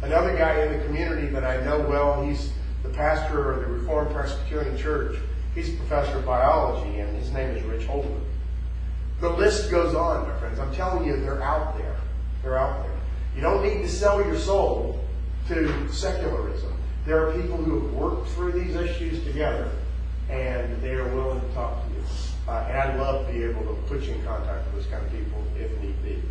[0.00, 4.14] Another guy in the community that I know well, he's the pastor of the Reformed
[4.14, 5.18] Presbyterian Church.
[5.54, 8.29] He's a professor of biology, and his name is Rich Holden.
[9.20, 10.58] The list goes on, my friends.
[10.58, 11.96] I'm telling you, they're out there.
[12.42, 12.96] They're out there.
[13.36, 15.04] You don't need to sell your soul
[15.48, 16.72] to secularism.
[17.04, 19.70] There are people who have worked through these issues together,
[20.30, 22.02] and they are willing to talk to you.
[22.48, 25.04] Uh, and I'd love to be able to put you in contact with those kind
[25.04, 26.22] of people if need be.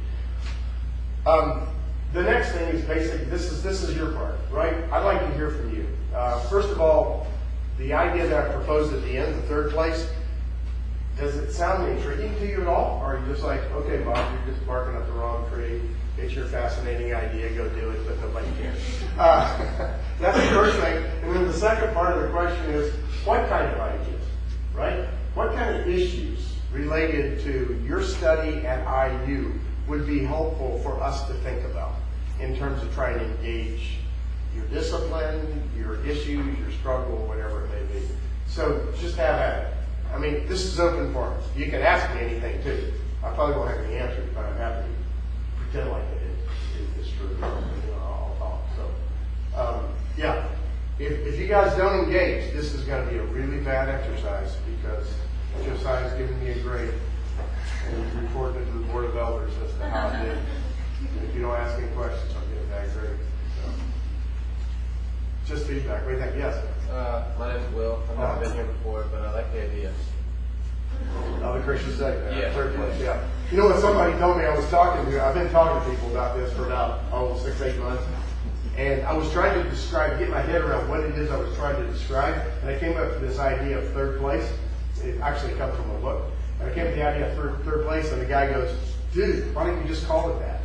[1.26, 1.68] Um,
[2.14, 4.74] the next thing is basically this is this is your part, right?
[4.92, 5.88] I'd like to hear from you.
[6.14, 7.28] Uh, first of all,
[7.78, 10.10] the idea that I proposed at the end, the third place,
[11.20, 13.02] does it sound intriguing to you at all?
[13.04, 15.82] Or are you just like, okay, Bob, you're just barking up the wrong tree.
[16.18, 17.50] It's your fascinating idea.
[17.52, 18.80] Go do it, but nobody cares.
[19.18, 21.04] Uh, that's the first thing.
[21.24, 22.94] And then the second part of the question is,
[23.26, 24.22] what kind of ideas,
[24.74, 25.08] right?
[25.34, 28.80] What kind of issues related to your study at
[29.12, 29.54] IU
[29.88, 31.96] would be helpful for us to think about
[32.40, 33.98] in terms of trying to engage
[34.56, 38.06] your discipline, your issues, your struggle, whatever it may be.
[38.48, 39.79] So just have at it.
[40.14, 41.40] I mean, this is open forum.
[41.56, 42.94] You can ask me anything too.
[43.24, 47.38] I probably won't have any answers, but I'm happy to pretend like it is, true.
[47.42, 48.62] I'll talk.
[48.76, 50.48] So, um, yeah.
[50.98, 54.58] If, if you guys don't engage, this is going to be a really bad exercise
[54.76, 55.08] because
[55.64, 56.94] Josiah's giving me a grade
[57.88, 60.38] and he's reporting it to the Board of Elders as to how I did.
[61.24, 63.20] If you don't ask any questions, I'll get a bad grade.
[65.50, 66.06] Just feedback.
[66.06, 66.36] What do you think?
[66.38, 66.64] Yes.
[66.92, 68.00] Uh, my name's Will.
[68.12, 69.92] I've never been here before, but I like the idea.
[71.44, 72.32] Other Christian sect.
[72.32, 72.54] uh, Yeah.
[72.54, 73.24] Third place, yeah.
[73.52, 76.12] You know what somebody told me I was talking to, I've been talking to people
[76.12, 78.04] about this for about, oh, six, eight months.
[78.78, 81.54] And I was trying to describe, get my head around what it is I was
[81.56, 82.36] trying to describe.
[82.62, 84.48] And I came up with this idea of third place.
[85.04, 86.26] It actually comes from a book.
[86.60, 88.76] And I came up with the idea of third, third place and the guy goes,
[89.14, 90.62] dude, why don't you just call it that?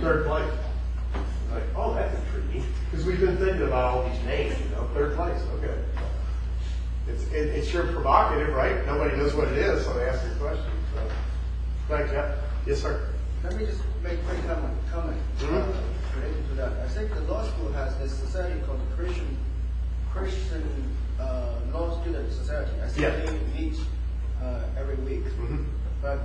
[0.00, 0.52] Third place.
[1.14, 2.16] I'm like, oh, that's.
[2.96, 5.74] Because we've been thinking about all these names, you know, third place, okay.
[7.06, 8.86] It's, it, it's sure provocative, right?
[8.86, 10.64] Nobody knows what it is, so they ask the question.
[10.94, 11.02] So,
[11.88, 12.38] thanks, Jeff.
[12.66, 13.10] Yes, sir.
[13.44, 15.66] Let me just make quick comment, comment uh,
[16.16, 16.72] related to that.
[16.80, 19.36] I think the law school has this society called the Christian
[20.10, 20.64] Christian
[21.20, 22.70] uh, Law Student Society.
[22.82, 23.10] I think Yeah.
[23.30, 23.78] they meet
[24.42, 25.24] uh, every week.
[25.36, 25.66] Mhm.
[26.00, 26.20] But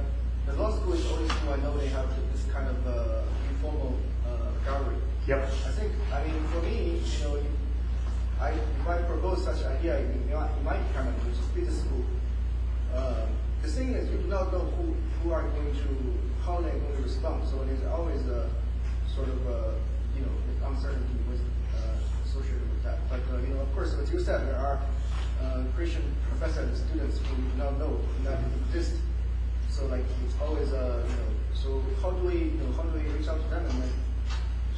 [0.47, 3.97] the law school is only school I know they have this kind of uh, informal
[4.65, 4.95] gallery.
[5.27, 5.43] Yep.
[5.43, 7.37] I think, I mean, for me, you know,
[8.39, 11.81] I, if I propose such idea in, in my in my department, which is business
[11.81, 12.05] school,
[12.95, 13.29] um,
[13.61, 16.95] the thing is, you do not know who, who are going to, how they're going
[16.97, 17.47] to respond.
[17.47, 18.49] So there's always a
[19.13, 19.71] sort of, uh,
[20.15, 21.41] you know, uncertainty with,
[21.77, 22.97] uh, associated with that.
[23.09, 24.81] But, uh, you know, of course, as you said, there are
[25.43, 28.95] uh, Christian professors and students who do not know that exist.
[29.69, 32.97] So, like, it's always, uh, you know, so how do we, you know, how do
[32.97, 33.93] we reach out to them and then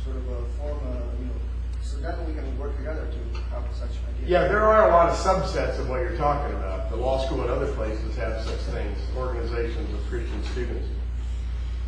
[0.04, 1.34] sort of uh, form a, you know,
[1.82, 4.30] so then we can work together to have such ideas.
[4.30, 6.89] Yeah, there are a lot of subsets of what you're talking about.
[6.89, 10.88] The law school and other places have such things, organizations of Christian students.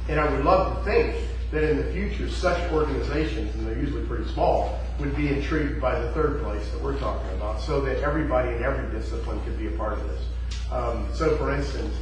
[0.07, 1.15] And I would love to think
[1.51, 5.99] that in the future, such organizations, and they're usually pretty small, would be intrigued by
[5.99, 9.67] the third place that we're talking about, so that everybody in every discipline could be
[9.67, 10.21] a part of this.
[10.71, 11.93] Um, so for instance,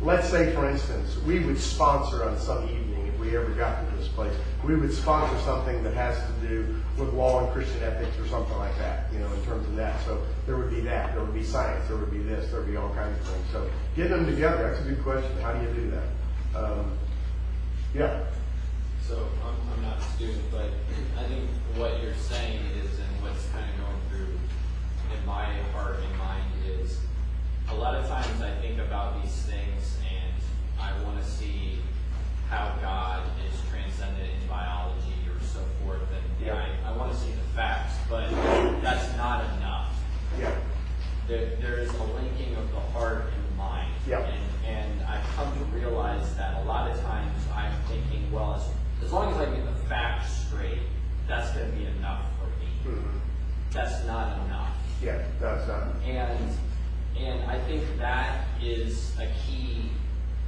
[0.00, 2.93] let's say for instance, we would sponsor on some evening,
[3.24, 7.12] we ever got to this place, we would sponsor something that has to do with
[7.14, 10.04] law and Christian ethics or something like that, you know, in terms of that.
[10.04, 12.70] So there would be that, there would be science, there would be this, there would
[12.70, 13.46] be all kinds of things.
[13.52, 15.30] So getting them together, that's a good question.
[15.40, 16.62] How do you do that?
[16.62, 16.98] Um,
[17.94, 18.24] yeah.
[19.06, 20.70] So I'm, I'm not a student, but
[21.18, 24.38] I think what you're saying is, and what's kind of going through
[25.16, 27.00] in my heart and mind is,
[27.70, 30.34] a lot of times I think about these things and
[30.80, 31.78] I want to see
[32.54, 36.54] how God is transcendent in biology or so forth, and Yeah.
[36.86, 38.30] I, I want to see the facts, but
[38.80, 39.90] that's not enough.
[40.38, 40.54] Yeah.
[41.28, 43.92] there, there is a linking of the heart and the mind.
[44.06, 44.20] Yeah.
[44.20, 49.04] And, and I've come to realize that a lot of times I'm thinking, well, as,
[49.04, 50.78] as long as I get the facts straight,
[51.26, 52.96] that's going to be enough for me.
[52.96, 53.20] Mhm.
[53.72, 54.70] That's not enough.
[55.02, 55.88] Yeah, that's not.
[56.06, 56.50] And,
[57.18, 59.90] and I think that is a key,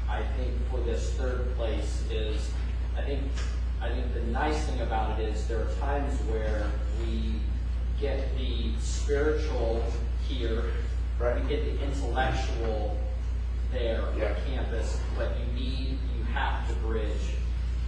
[0.09, 2.51] I think, for this third place is,
[2.97, 3.23] I think,
[3.81, 7.35] I think the nice thing about it is there are times where we
[8.01, 9.85] get the spiritual
[10.29, 10.65] here,
[11.19, 11.43] Right.
[11.43, 12.97] we get the intellectual
[13.73, 17.37] there on campus, but you need, you have to bridge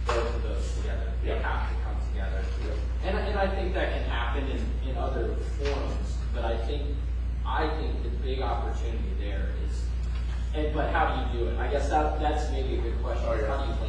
[0.07, 1.11] both of those together.
[1.23, 2.43] They have to come together.
[3.03, 6.83] And, and I think that can happen in, in other forums, but I think,
[7.45, 9.83] I think the big opportunity there is,
[10.53, 11.59] and, but how do you do it?
[11.59, 13.47] I guess that, that's maybe a good question, Oh, yeah.
[13.47, 13.85] how do you those?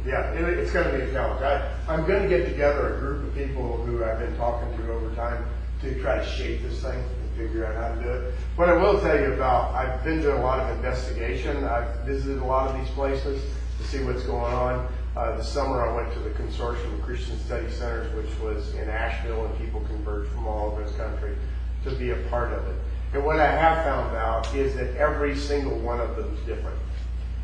[0.06, 1.42] Yeah, it, it's gonna be a challenge.
[1.42, 5.14] I, I'm gonna get together a group of people who I've been talking to over
[5.14, 5.44] time
[5.82, 8.34] to try to shape this thing and figure out how to do it.
[8.56, 11.64] What I will tell you about, I've been doing a lot of investigation.
[11.64, 13.42] I've visited a lot of these places
[13.78, 14.88] to see what's going on.
[15.16, 18.88] Uh, this summer I went to the Consortium of Christian Study Centers, which was in
[18.88, 21.36] Asheville, and people converged from all over the country
[21.84, 22.76] to be a part of it.
[23.14, 26.78] And what I have found out is that every single one of them is different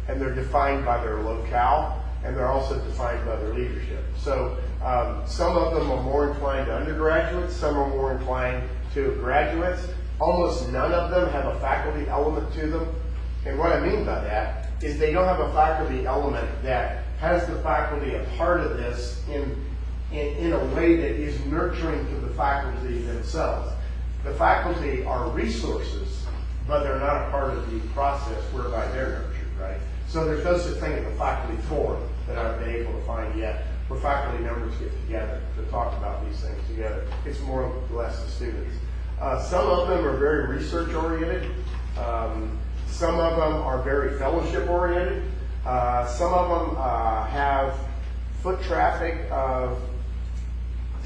[0.08, 4.04] and they're defined by their locale, and they're also defined by their leadership.
[4.18, 9.12] So um, some of them are more inclined to undergraduates, some are more inclined to
[9.20, 9.86] graduates.
[10.20, 12.94] Almost none of them have a faculty element to them.
[13.44, 17.46] And what I mean by that is they don't have a faculty element that has
[17.46, 19.64] the faculty a part of this in,
[20.12, 23.73] in, in a way that is nurturing to the faculty themselves.
[24.24, 26.24] The faculty are resources,
[26.66, 29.80] but they're not a part of the process whereby they're nurtured, right?
[30.08, 33.38] So there's no such thing as a faculty forum that I've been able to find
[33.38, 37.04] yet, where faculty members get together to talk about these things together.
[37.26, 38.74] It's more or less the students.
[39.20, 41.50] Uh, some of them are very research oriented.
[41.98, 45.22] Um, some of them are very fellowship oriented.
[45.66, 47.74] Uh, some of them uh, have
[48.42, 49.78] foot traffic of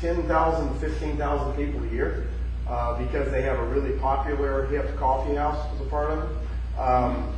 [0.01, 2.29] 10,000, 15,000 people a year
[2.69, 6.79] uh, because they have a really popular hip coffee house as a part of it.
[6.79, 7.35] Um,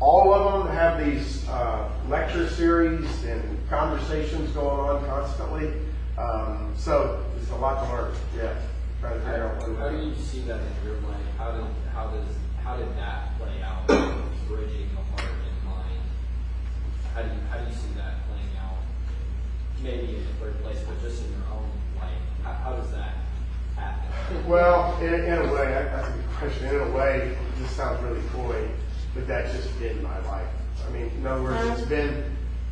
[0.00, 5.72] all of them have these uh, lecture series and conversations going on constantly.
[6.18, 8.14] Um, so it's a lot to learn.
[8.36, 8.54] Yeah,
[9.00, 9.78] try to figure out what.
[9.78, 11.22] How do you see that in your life?
[11.38, 12.26] How did, how does,
[12.62, 13.86] how did that play out,
[14.48, 16.00] bridging the heart and mind?
[17.14, 18.78] How do you, how do you see that playing out?
[19.82, 23.21] Maybe in the third place, but just in your own life, how, how does that?
[24.46, 26.68] Well, in, a way, that- that's a good question.
[26.74, 28.68] In a way, this sounds really coy,
[29.14, 30.46] but that's just been my life.
[30.86, 32.24] I mean, in other words, it's been,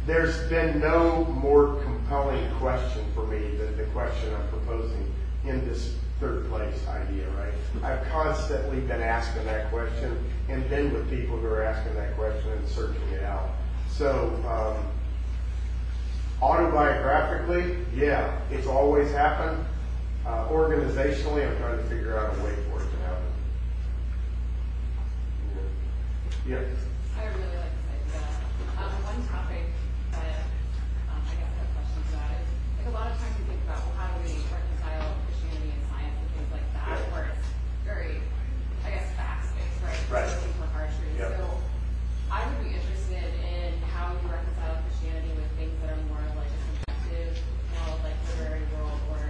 [0.07, 5.12] there's been no more compelling question for me than the question I'm proposing
[5.44, 7.53] in this third place idea, right?
[7.85, 10.18] I've constantly been asking that question
[10.49, 13.51] and been with people who are asking that question and searching it out.
[13.88, 14.87] So, um,
[16.42, 19.64] autobiographically, yeah, it's always happened.
[20.27, 23.31] Uh, organizationally, I'm trying to figure out a way for it to happen.
[26.47, 26.61] Yeah.
[26.61, 26.66] Yeah.
[27.16, 28.29] I really like this idea.
[28.77, 29.64] Um, one topic
[30.12, 30.45] that
[31.09, 32.49] um, I guess I have questions about is,
[32.79, 35.83] like a lot of times we think about, well, how do we reconcile Christianity and
[35.89, 37.12] science and things like that, Yeah.
[37.16, 37.49] where it's
[37.89, 38.21] very,
[38.85, 40.01] I guess, facts-based, right?
[40.12, 40.29] Right.
[40.37, 41.16] Looking for hard truths.
[41.16, 41.33] Yeah.
[41.41, 41.49] So
[42.29, 46.37] I would be interested in how you reconcile Christianity with things that are more of
[46.37, 47.41] like a subjective,
[47.73, 49.21] more of like literary world, or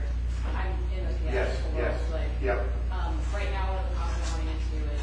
[0.54, 1.94] I'm in the Yes, theatrical yes.
[1.94, 2.58] world, like, Yep.
[2.90, 5.02] um, right now, one of the topics I'm running into is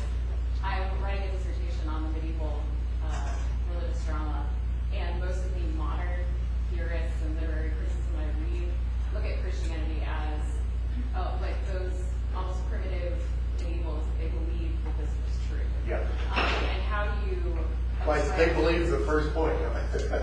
[0.63, 2.59] I'm writing a dissertation on the medieval
[3.05, 3.31] uh,
[3.71, 4.45] religious drama,
[4.93, 6.25] and most of the modern
[6.73, 8.67] theorists and literary criticism I read
[9.13, 10.41] look at Christianity as
[11.15, 11.95] oh, like those
[12.35, 13.15] almost primitive
[13.61, 14.03] medievals.
[14.19, 15.63] They believe that this was true.
[15.87, 16.03] Yeah.
[16.35, 16.43] Um,
[16.75, 17.39] and how do you
[18.05, 19.55] Like they abstract- believe the first point.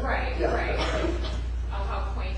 [0.03, 0.53] Right, Yeah.
[0.53, 0.77] right.
[1.73, 2.37] Oh, how quaint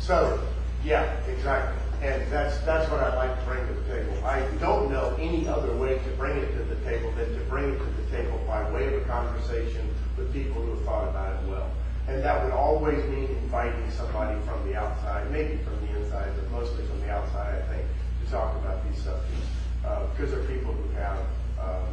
[0.00, 0.40] So,
[0.84, 1.78] yeah, exactly.
[2.02, 4.12] And that's, that's what I'd like to bring to the table.
[4.26, 7.72] I don't know any other way to bring it to the table than to bring
[7.72, 9.88] it to the table by way of a conversation
[10.18, 11.70] with people who have thought about it well.
[12.08, 16.50] And that would always mean inviting somebody from the outside, maybe from the inside, but
[16.50, 17.86] mostly from the outside, I think,
[18.24, 19.46] to talk about these subjects.
[19.84, 21.18] Uh, because they're people who have,
[21.60, 21.86] um,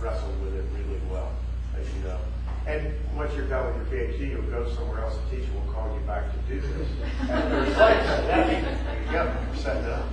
[0.00, 1.30] wrestled with it really well,
[1.78, 2.18] as you know.
[2.66, 5.92] And once you're done with your PhD, you'll go somewhere else, a teacher will call
[5.94, 6.88] you back to do this.
[7.20, 10.06] And there's like, there you go, setting it up.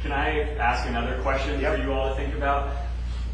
[0.00, 1.76] Can I ask another question Yep.
[1.76, 2.74] for you all to think about?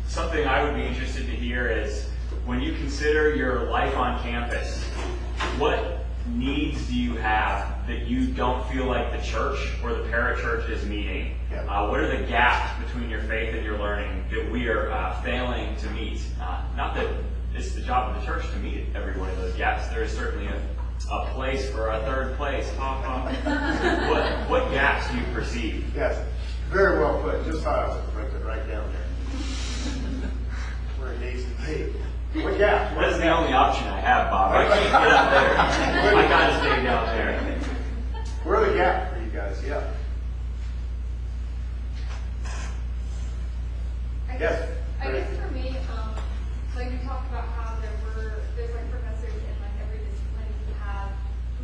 [0.06, 2.08] Something I would be interested to hear is
[2.44, 4.82] when you consider your life on campus,
[5.58, 10.68] what needs do you have that you don't feel like the church or the parachurch
[10.70, 11.36] is meeting?
[11.50, 11.66] Yep.
[11.68, 15.20] Uh, what are the gaps between your faith and your learning that we are uh,
[15.22, 16.20] failing to meet?
[16.40, 17.06] Uh, not that
[17.54, 19.88] it's the job of the church to meet every one of those gaps.
[19.88, 20.60] There is certainly a,
[21.12, 22.68] a place for a third place.
[22.76, 24.48] Ha, ha.
[24.48, 25.92] what, what gaps do you perceive?
[25.94, 26.20] Yes,
[26.70, 27.44] very well put.
[27.44, 30.30] Just thought I was going it right down there.
[30.98, 31.92] Where it needs to be.
[32.42, 32.92] Well, yeah.
[32.98, 34.52] That's the only option I have, Bob.
[34.52, 36.16] I can't get up there.
[36.16, 37.23] I gotta stay down there.
[38.44, 39.56] Where are the gaps for you guys?
[39.64, 39.80] Yeah.
[44.28, 44.60] I Yes.
[44.60, 44.68] guess,
[45.00, 46.12] I guess for me, um,
[46.76, 50.76] like we talked about how there were, there's like professors in like every discipline who
[50.84, 51.08] have,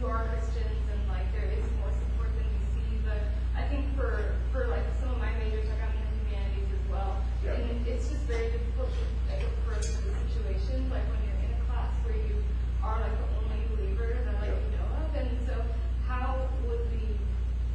[0.00, 3.84] who are Christians and like there is more support than we see, but I think
[3.92, 7.20] for, for like some of my majors, I got into humanities as well.
[7.44, 7.60] Yeah.
[7.60, 11.60] And it's just very difficult to like approach the situations, like when you're in a
[11.68, 12.40] class where you
[12.80, 15.60] are like the only believer that like you know of, and so
[16.08, 17.18] how would we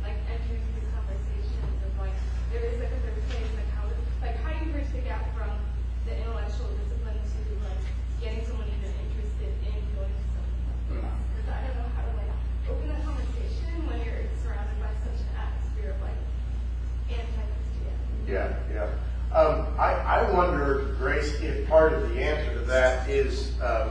[0.03, 2.15] like enter into these conversations of like
[2.51, 3.87] there is like a third place, like how
[4.19, 5.51] like how do you bridge the gap from
[6.03, 7.79] the intellectual discipline to like
[8.19, 11.05] getting someone even interested in going to something like this?
[11.31, 12.31] Because I don't know how to like
[12.67, 16.19] open that conversation when you're surrounded by such an atmosphere of like
[17.07, 18.14] anti-Christianity.
[18.28, 18.89] Yeah, yeah.
[19.34, 23.89] Um, I, wonder, Grace, if part of the answer to that is um,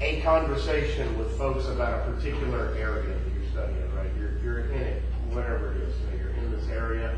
[0.00, 4.10] a conversation with folks about a particular area that you're studying, right?
[4.18, 7.16] You're, you're in it, whatever it is, you're in this area.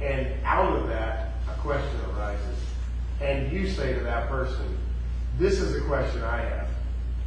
[0.00, 2.58] And out of that, a question arises.
[3.20, 4.76] And you say to that person,
[5.38, 6.68] this is a question I have.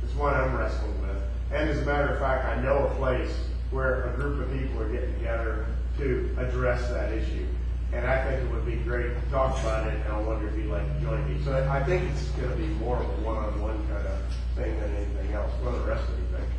[0.03, 1.17] It's one I'm wrestling with.
[1.51, 3.35] And as a matter of fact, I know a place
[3.71, 5.65] where a group of people are getting together
[5.97, 7.47] to address that issue.
[7.91, 10.55] And I think it would be great to talk about it, and I wonder if
[10.55, 11.43] you'd like to join me.
[11.43, 14.19] So I think it's going to be more of a one-on-one kind of
[14.55, 15.51] thing than anything else.
[15.63, 16.49] Do the rest of you think?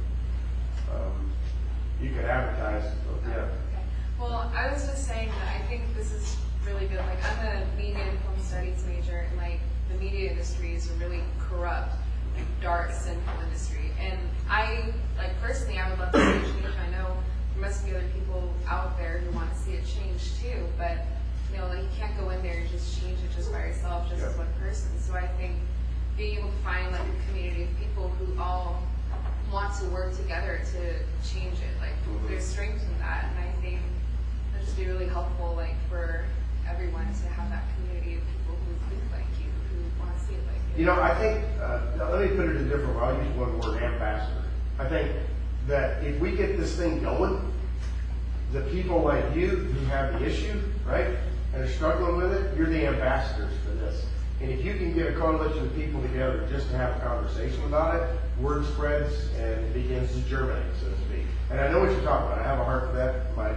[0.93, 1.33] Um,
[2.03, 2.93] you can advertise,
[3.29, 3.47] yeah.
[4.19, 6.99] Well, I was just saying that I think this is really good.
[6.99, 9.61] Like, I'm a media and film studies major, and like
[9.91, 11.95] the media industry is a really corrupt,
[12.35, 13.93] like, dark, sinful industry.
[14.01, 14.19] And
[14.49, 16.75] I, like, personally, I would love to see a change.
[16.77, 17.17] I know
[17.55, 20.99] there must be other people out there who want to see it change too, but
[21.53, 24.09] you know, like, you can't go in there and just change it just by yourself,
[24.09, 24.91] just as one person.
[25.01, 25.57] So I think
[26.17, 28.83] being able to find like a community of people who all
[29.53, 31.75] want to work together to change it.
[31.81, 31.95] Like
[32.29, 33.81] there's strength in that, and I think
[34.53, 36.25] that'd just be really helpful, like for
[36.69, 40.35] everyone to have that community of people who think like you, who want to see
[40.35, 40.81] it like you.
[40.81, 41.81] You know, I think, uh,
[42.11, 43.03] let me put it in a different way.
[43.03, 44.45] I'll use one word, ambassador.
[44.79, 45.11] I think
[45.67, 47.53] that if we get this thing going,
[48.53, 51.17] the people like you who have the issue, right,
[51.81, 54.05] struggling with it, you're the ambassadors for this.
[54.43, 57.65] And if you can get a coalition of people together just to have a conversation
[57.65, 61.25] about it, word spreads and it begins to germinate, so to speak.
[61.51, 62.39] And I know what you're talking about.
[62.39, 63.35] I have a heart for that.
[63.35, 63.55] My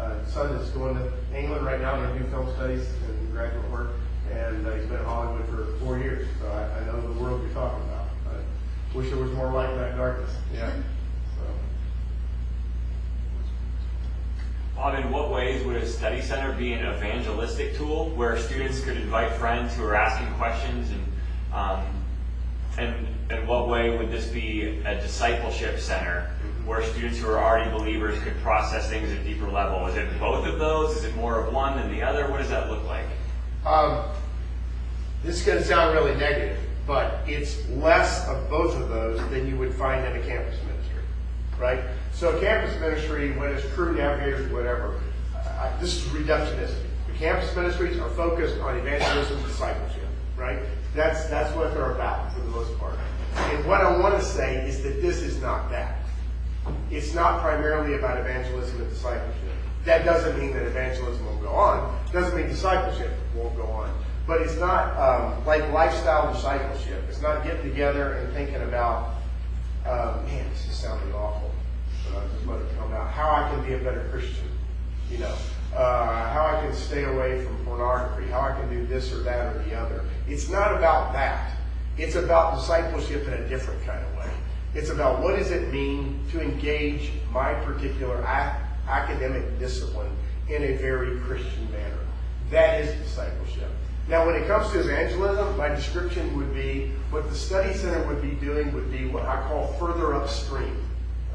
[0.00, 3.90] uh, son is going to England right now to do film studies and graduate work,
[4.32, 6.26] and uh, he's been in Hollywood for four years.
[6.40, 8.06] So I, I know the world you're talking about.
[8.26, 10.34] I wish there was more light in that darkness.
[10.50, 10.72] Yeah.
[11.36, 11.44] So.
[14.69, 18.96] Bob, in what ways would a study center be an evangelistic tool where students could
[18.96, 21.06] invite friends who are asking questions and
[21.52, 21.84] um,
[22.78, 26.30] and in what way would this be a discipleship center
[26.64, 29.86] where students who are already believers could process things at a deeper level?
[29.86, 30.96] Is it both of those?
[30.96, 32.30] Is it more of one than the other?
[32.30, 33.06] What does that look like?
[33.66, 34.04] Um,
[35.22, 39.46] this is going to sound really negative, but it's less of both of those than
[39.46, 41.02] you would find in a campus ministry,
[41.58, 41.80] right?
[42.12, 45.00] So campus ministry, when it's Cru navigators, whatever,
[45.80, 46.84] this is reductionistic.
[47.06, 50.58] The campus ministries are focused on evangelism and discipleship, right?
[50.94, 52.94] That's that's what they're about for the most part.
[53.36, 55.98] And what I want to say is that this is not that.
[56.90, 59.34] It's not primarily about evangelism and discipleship.
[59.84, 61.98] That doesn't mean that evangelism won't go on.
[62.12, 63.90] Doesn't mean discipleship won't go on.
[64.26, 67.02] But it's not um, like lifestyle discipleship.
[67.08, 69.14] It's not getting together and thinking about,
[69.86, 71.49] uh, man, this is sounding awful.
[72.34, 73.10] Just let it come out.
[73.10, 74.48] How I can be a better Christian,
[75.10, 75.34] you know,
[75.74, 79.56] uh, how I can stay away from pornography, how I can do this or that
[79.56, 80.04] or the other.
[80.28, 81.56] It's not about that.
[81.96, 84.30] It's about discipleship in a different kind of way.
[84.74, 88.22] It's about what does it mean to engage my particular
[88.88, 90.10] academic discipline
[90.48, 91.98] in a very Christian manner.
[92.50, 93.70] That is discipleship.
[94.08, 98.22] Now, when it comes to evangelism, my description would be what the study center would
[98.22, 100.76] be doing would be what I call further upstream.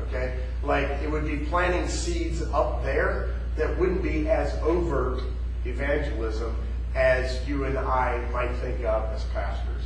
[0.08, 0.40] Okay?
[0.64, 5.22] Like it would be planting seeds up there that wouldn't be as overt
[5.66, 6.56] evangelism
[6.96, 9.84] as you and I might think of as pastors.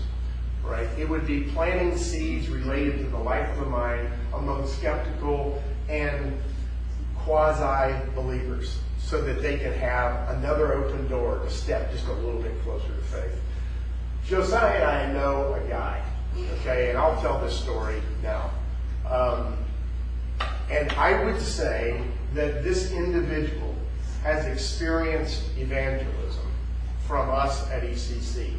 [0.63, 0.87] Right?
[0.97, 6.39] It would be planting seeds related to the life of the mind among skeptical and
[7.17, 12.41] quasi believers so that they can have another open door to step just a little
[12.41, 13.41] bit closer to faith.
[14.25, 16.03] Josiah and I know a guy,
[16.59, 18.51] okay, and I'll tell this story now.
[19.09, 19.57] Um,
[20.69, 22.01] and I would say
[22.33, 23.75] that this individual
[24.23, 26.45] has experienced evangelism
[27.07, 28.53] from us at ECC.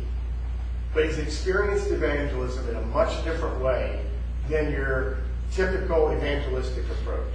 [0.93, 4.05] But he's experienced evangelism in a much different way
[4.49, 5.19] than your
[5.53, 7.33] typical evangelistic approach.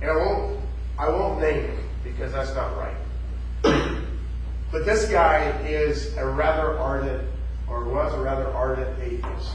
[0.00, 0.60] And I won't,
[0.98, 2.96] I won't name him because that's not right.
[4.72, 7.28] But this guy is a rather ardent,
[7.68, 9.52] or was a rather ardent atheist.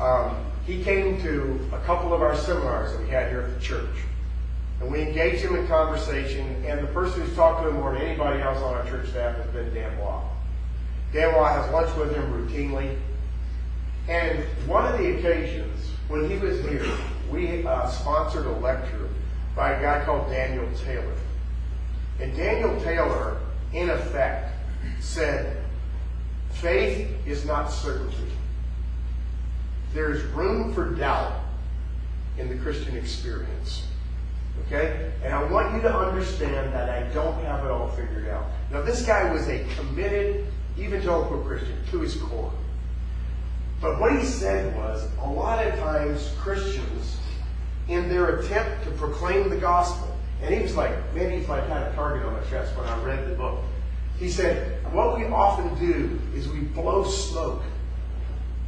[0.00, 3.60] Um, he came to a couple of our seminars that we had here at the
[3.60, 3.96] church.
[4.80, 8.02] And we engaged him in conversation, and the person who's talked to him more than
[8.02, 10.24] anybody else on our church staff has been Dan Watt.
[11.10, 12.98] Dan Watt has lunch with him routinely.
[14.08, 16.86] And one of the occasions when he was here,
[17.32, 19.08] we uh, sponsored a lecture
[19.56, 21.14] by a guy called Daniel Taylor.
[22.20, 23.38] And Daniel Taylor,
[23.72, 24.52] in effect,
[25.00, 25.64] said,
[26.50, 28.28] faith is not certainty.
[29.94, 31.40] There's room for doubt
[32.36, 33.86] in the Christian experience.
[34.66, 35.12] Okay?
[35.24, 38.46] And I want you to understand that I don't have it all figured out.
[38.70, 40.46] Now, this guy was a committed
[40.78, 42.52] evangelical Christian to his core.
[43.80, 47.16] But what he said was a lot of times Christians,
[47.88, 51.90] in their attempt to proclaim the gospel, and he was like, man, he's like had
[51.90, 53.60] a target on my chest when I read the book.
[54.18, 57.62] He said, what we often do is we blow smoke,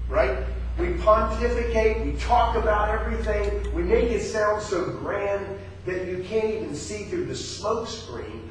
[0.09, 0.39] right?
[0.81, 5.47] We pontificate, we talk about everything, we make it sound so grand
[5.85, 8.51] that you can't even see through the smoke screen.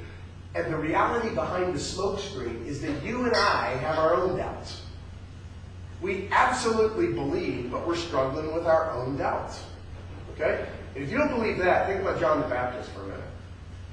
[0.53, 4.37] And the reality behind the smoke screen is that you and I have our own
[4.37, 4.81] doubts.
[6.01, 9.63] We absolutely believe, but we're struggling with our own doubts.
[10.33, 10.67] Okay?
[10.95, 13.21] If you don't believe that, think about John the Baptist for a minute.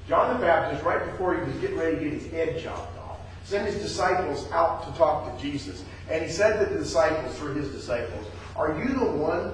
[0.07, 3.17] John the Baptist, right before he was getting ready to get his head chopped off,
[3.43, 5.83] sent his disciples out to talk to Jesus.
[6.09, 9.51] And he said to the disciples, through his disciples, Are you the one,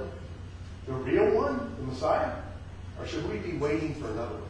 [0.85, 2.31] the real one, the Messiah?
[2.99, 4.43] Or should we be waiting for another one?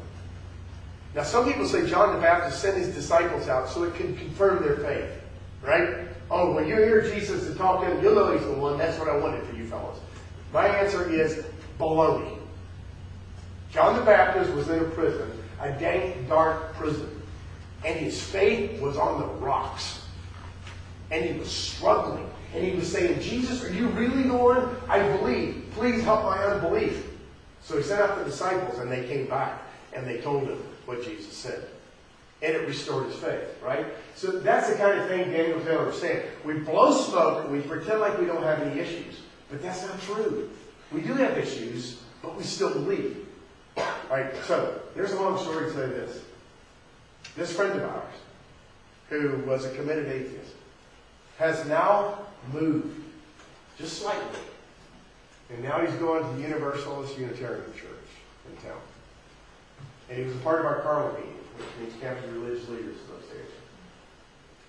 [1.16, 4.64] Now, some people say John the Baptist sent his disciples out so it could confirm
[4.64, 5.12] their faith.
[5.62, 6.08] Right?
[6.30, 8.78] Oh, when you hear Jesus and talk to him, you'll know he's the one.
[8.78, 10.00] That's what I wanted for you fellows.
[10.52, 11.46] My answer is
[11.80, 12.38] baloney.
[13.72, 17.10] John the Baptist was in a prison, a dank, dark prison.
[17.86, 20.03] And his faith was on the rocks.
[21.12, 22.30] And he was struggling.
[22.54, 24.76] And he was saying, Jesus, are you really the one?
[24.88, 25.66] I believe.
[25.74, 27.08] Please help my unbelief.
[27.64, 29.62] So he sent out the disciples and they came back
[29.94, 31.68] and they told him what Jesus said.
[32.42, 33.86] And it restored his faith, right?
[34.16, 36.28] So that's the kind of thing Daniel Taylor was saying.
[36.44, 39.22] We blow smoke and we pretend like we don't have any issues.
[39.50, 40.50] But that's not true.
[40.92, 43.26] We do have issues, but we still believe.
[44.10, 46.24] Right, so there's a long story to say this.
[47.36, 48.14] This friend of ours,
[49.10, 50.54] who was a committed atheist,
[51.44, 52.20] has now
[52.54, 53.04] moved,
[53.78, 54.40] just slightly.
[55.50, 58.08] And now he's going to the Universalist Unitarian Church
[58.50, 58.80] in town.
[60.10, 63.60] And he was a part of our Carla meeting, which means Campus Religious Leaders Association.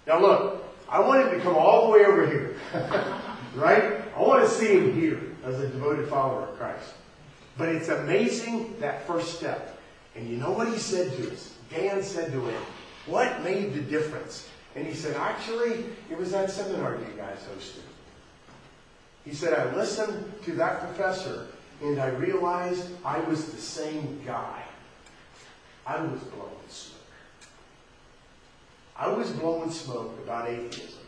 [0.08, 2.56] Now look, I want him to come all the way over here.
[3.54, 4.02] right?
[4.16, 6.94] I want to see him here as a devoted follower of Christ.
[7.56, 9.78] But it's amazing that first step.
[10.16, 11.54] And you know what he said to us?
[11.70, 12.62] Dan said to him,
[13.06, 14.48] What made the difference?
[14.74, 17.82] And he said, Actually, it was that seminar you guys hosted.
[19.24, 21.46] He said, I listened to that professor
[21.82, 24.62] and I realized I was the same guy.
[25.86, 27.00] I was blowing smoke.
[28.96, 31.00] I was blowing smoke about atheism.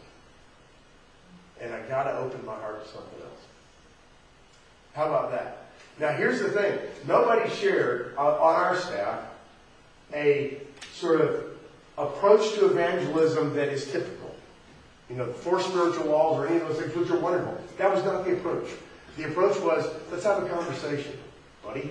[1.61, 3.41] And I got to open my heart to something else.
[4.95, 5.67] How about that?
[5.99, 9.21] Now, here's the thing nobody shared uh, on our staff
[10.13, 10.61] a
[10.93, 11.56] sort of
[11.99, 14.35] approach to evangelism that is typical.
[15.09, 17.59] You know, the four spiritual laws or any of those things, which are wonderful.
[17.79, 18.69] That was not the approach.
[19.17, 21.17] The approach was let's have a conversation,
[21.65, 21.91] buddy.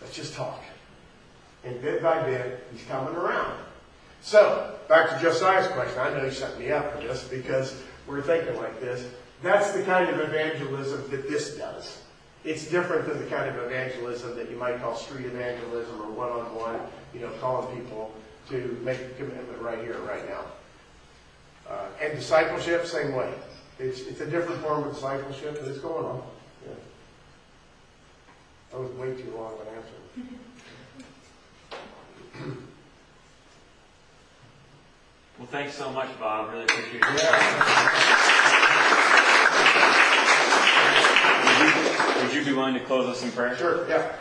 [0.00, 0.62] Let's just talk.
[1.64, 3.58] And bit by bit, he's coming around.
[4.20, 5.98] So, back to Josiah's question.
[5.98, 9.06] I know you set me up for this because we're thinking like this.
[9.42, 12.00] That's the kind of evangelism that this does.
[12.44, 16.80] It's different than the kind of evangelism that you might call street evangelism or one-on-one,
[17.14, 18.14] you know, calling people
[18.50, 20.44] to make a commitment right here, right now.
[21.68, 23.32] Uh, and discipleship, same way.
[23.78, 26.22] It's, it's a different form of discipleship, but it's going on.
[26.66, 26.74] Yeah.
[28.70, 29.94] That was way too long of an answer.
[35.36, 36.52] Well, thanks so much, Bob.
[36.52, 37.22] Really appreciate it.
[37.22, 38.24] Yeah.
[42.22, 43.56] Would you be willing to close us in prayer?
[43.56, 44.14] Sure, yeah.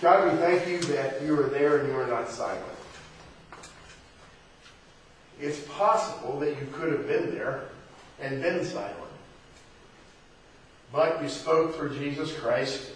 [0.00, 2.64] God, we thank you that you are there and you are not silent.
[5.38, 7.64] It's possible that you could have been there
[8.18, 8.96] and been silent.
[10.90, 12.92] But you spoke through Jesus Christ,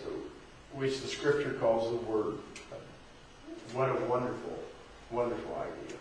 [0.73, 2.39] which the scripture calls the Word.
[3.75, 4.59] What a wonderful,
[5.11, 5.99] wonderful idea.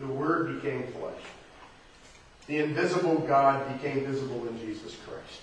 [0.00, 1.20] The Word became flesh.
[2.46, 5.40] The invisible God became visible in Jesus Christ.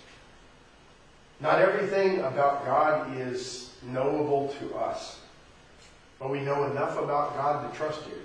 [1.44, 5.20] Not everything about God is knowable to us,
[6.18, 8.16] but we know enough about God to trust you.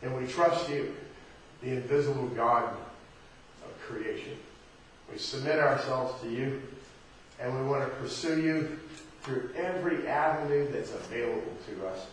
[0.00, 0.94] And we trust you,
[1.60, 2.64] the invisible God
[3.62, 4.38] of creation.
[5.12, 6.62] We submit ourselves to you,
[7.38, 8.80] and we want to pursue you
[9.20, 12.06] through every avenue that's available to us.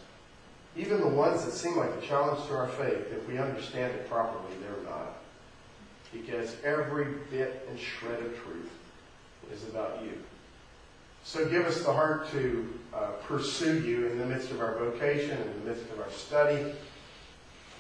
[0.76, 4.10] Even the ones that seem like a challenge to our faith, if we understand it
[4.10, 5.20] properly, they're not.
[6.12, 8.70] Because every bit and shred of truth
[9.52, 10.14] is about you.
[11.24, 15.38] So give us the heart to uh, pursue you in the midst of our vocation,
[15.38, 16.74] in the midst of our study.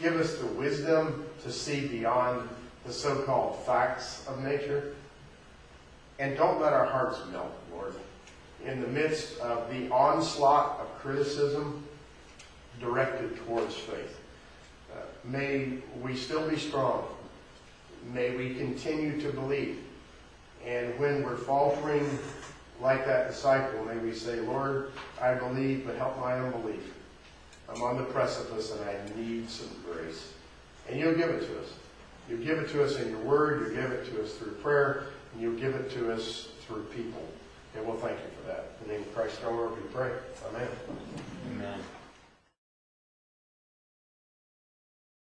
[0.01, 2.49] Give us the wisdom to see beyond
[2.85, 4.95] the so-called facts of nature.
[6.19, 7.93] And don't let our hearts melt, Lord.
[8.65, 11.83] In the midst of the onslaught of criticism
[12.79, 14.19] directed towards faith.
[14.93, 17.05] Uh, may we still be strong.
[18.13, 19.79] May we continue to believe.
[20.65, 22.07] And when we're faltering
[22.81, 24.91] like that disciple, may we say, Lord,
[25.21, 26.93] I believe, but help my unbelief.
[27.69, 30.33] I'm on the precipice and I need some grace.
[30.89, 31.73] And you'll give it to us.
[32.29, 35.05] You'll give it to us in your word, you'll give it to us through prayer,
[35.33, 37.27] and you'll give it to us through people.
[37.75, 38.71] And we'll thank you for that.
[38.81, 40.11] In the name of Christ our Lord, we pray.
[40.49, 40.67] Amen.